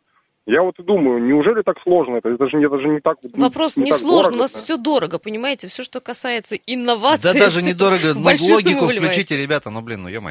Я 0.46 0.64
вот 0.64 0.80
и 0.80 0.84
думаю, 0.84 1.22
неужели 1.22 1.62
так 1.62 1.76
сложно? 1.84 2.16
Это, 2.16 2.30
это, 2.30 2.50
же, 2.50 2.58
это 2.58 2.80
же 2.80 2.88
не 2.88 3.00
так 3.02 3.18
Вопрос 3.34 3.78
не, 3.78 3.86
не 3.86 3.94
сложно, 3.94 4.32
дорого, 4.32 4.36
у 4.36 4.40
нас 4.40 4.54
да? 4.54 4.60
все 4.60 4.78
дорого, 4.78 5.20
понимаете? 5.20 5.68
Все, 5.68 5.84
что 5.84 6.02
касается 6.02 6.56
инноваций. 6.56 7.34
Да 7.34 7.40
даже 7.40 7.62
недорого, 7.62 8.16
ну, 8.16 8.22
логику 8.22 8.88
включите, 8.88 9.38
ребята, 9.38 9.70
ну 9.70 9.82
блин, 9.82 10.04
ну 10.04 10.10
ё 10.10 10.22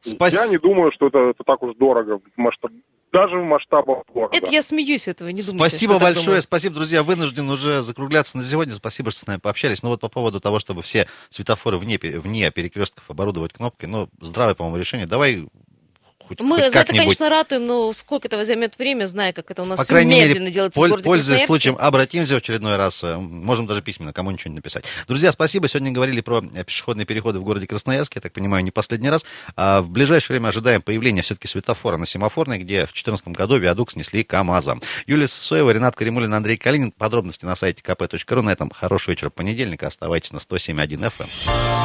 Спас... 0.00 0.34
Я 0.34 0.48
не 0.48 0.58
думаю, 0.58 0.92
что 0.92 1.06
это, 1.06 1.18
это 1.30 1.44
так 1.44 1.62
уж 1.62 1.74
дорого 1.76 2.20
масштаб... 2.36 2.72
даже 3.10 3.38
в 3.38 3.44
масштабах 3.44 4.04
города. 4.12 4.36
Это 4.36 4.50
я 4.50 4.60
смеюсь 4.60 5.08
этого, 5.08 5.28
не 5.28 5.40
думайте. 5.40 5.70
Спасибо 5.70 5.98
большое, 5.98 6.42
спасибо, 6.42 6.74
друзья. 6.74 7.02
Вынужден 7.02 7.48
уже 7.48 7.80
закругляться 7.80 8.36
на 8.36 8.42
сегодня. 8.42 8.74
Спасибо, 8.74 9.10
что 9.10 9.20
с 9.20 9.26
нами 9.26 9.40
пообщались. 9.40 9.82
Ну 9.82 9.88
вот 9.88 10.00
по 10.00 10.10
поводу 10.10 10.40
того, 10.40 10.58
чтобы 10.58 10.82
все 10.82 11.06
светофоры 11.30 11.78
вне, 11.78 11.98
вне 11.98 12.50
перекрестков 12.50 13.10
оборудовать 13.10 13.54
кнопкой, 13.54 13.88
ну, 13.88 14.10
здравое, 14.20 14.54
по-моему, 14.54 14.76
решение. 14.76 15.06
Давай 15.06 15.46
Хоть, 16.26 16.40
Мы 16.40 16.58
хоть 16.58 16.72
за 16.72 16.80
это, 16.80 16.94
конечно, 16.94 17.28
ратуем, 17.28 17.66
но 17.66 17.92
сколько 17.92 18.28
это 18.28 18.42
займет 18.44 18.78
время, 18.78 19.06
зная, 19.06 19.32
как 19.32 19.50
это 19.50 19.62
у 19.62 19.66
нас 19.66 19.78
По 19.78 19.84
все 19.84 19.94
медленно 20.04 20.44
мере, 20.44 20.50
делается 20.50 20.80
поль, 20.80 20.88
в 20.88 20.90
городе 20.90 21.04
Пользуясь 21.04 21.46
случаем, 21.46 21.76
обратимся 21.78 22.34
в 22.34 22.38
очередной 22.38 22.76
раз. 22.76 23.04
Э, 23.04 23.16
можем 23.16 23.66
даже 23.66 23.82
письменно 23.82 24.12
кому 24.12 24.30
нибудь 24.30 24.44
написать. 24.46 24.84
Друзья, 25.06 25.32
спасибо. 25.32 25.68
Сегодня 25.68 25.90
говорили 25.90 26.20
про 26.20 26.42
э, 26.54 26.64
пешеходные 26.64 27.04
переходы 27.04 27.40
в 27.40 27.44
городе 27.44 27.66
Красноярске. 27.66 28.14
Я 28.16 28.20
так 28.22 28.32
понимаю, 28.32 28.64
не 28.64 28.70
последний 28.70 29.10
раз. 29.10 29.26
А 29.56 29.82
в 29.82 29.90
ближайшее 29.90 30.36
время 30.36 30.48
ожидаем 30.48 30.80
появления 30.80 31.22
все-таки 31.22 31.46
светофора 31.46 31.98
на 31.98 32.06
семафорной, 32.06 32.58
где 32.58 32.80
в 32.86 32.92
2014 32.92 33.28
году 33.28 33.56
виадук 33.56 33.90
снесли 33.90 34.24
КАМАЗом. 34.24 34.80
Юлия 35.06 35.28
Соева, 35.28 35.70
Ренат 35.70 35.94
Каримулин, 35.94 36.32
Андрей 36.32 36.56
Калинин. 36.56 36.92
Подробности 36.92 37.44
на 37.44 37.54
сайте 37.54 37.82
kp.ru. 37.82 38.42
На 38.42 38.50
этом 38.50 38.70
хорошего 38.70 39.12
вечера 39.12 39.30
понедельника. 39.30 39.86
Оставайтесь 39.88 40.32
на 40.32 40.38
107.1 40.38 41.12
FM. 41.18 41.83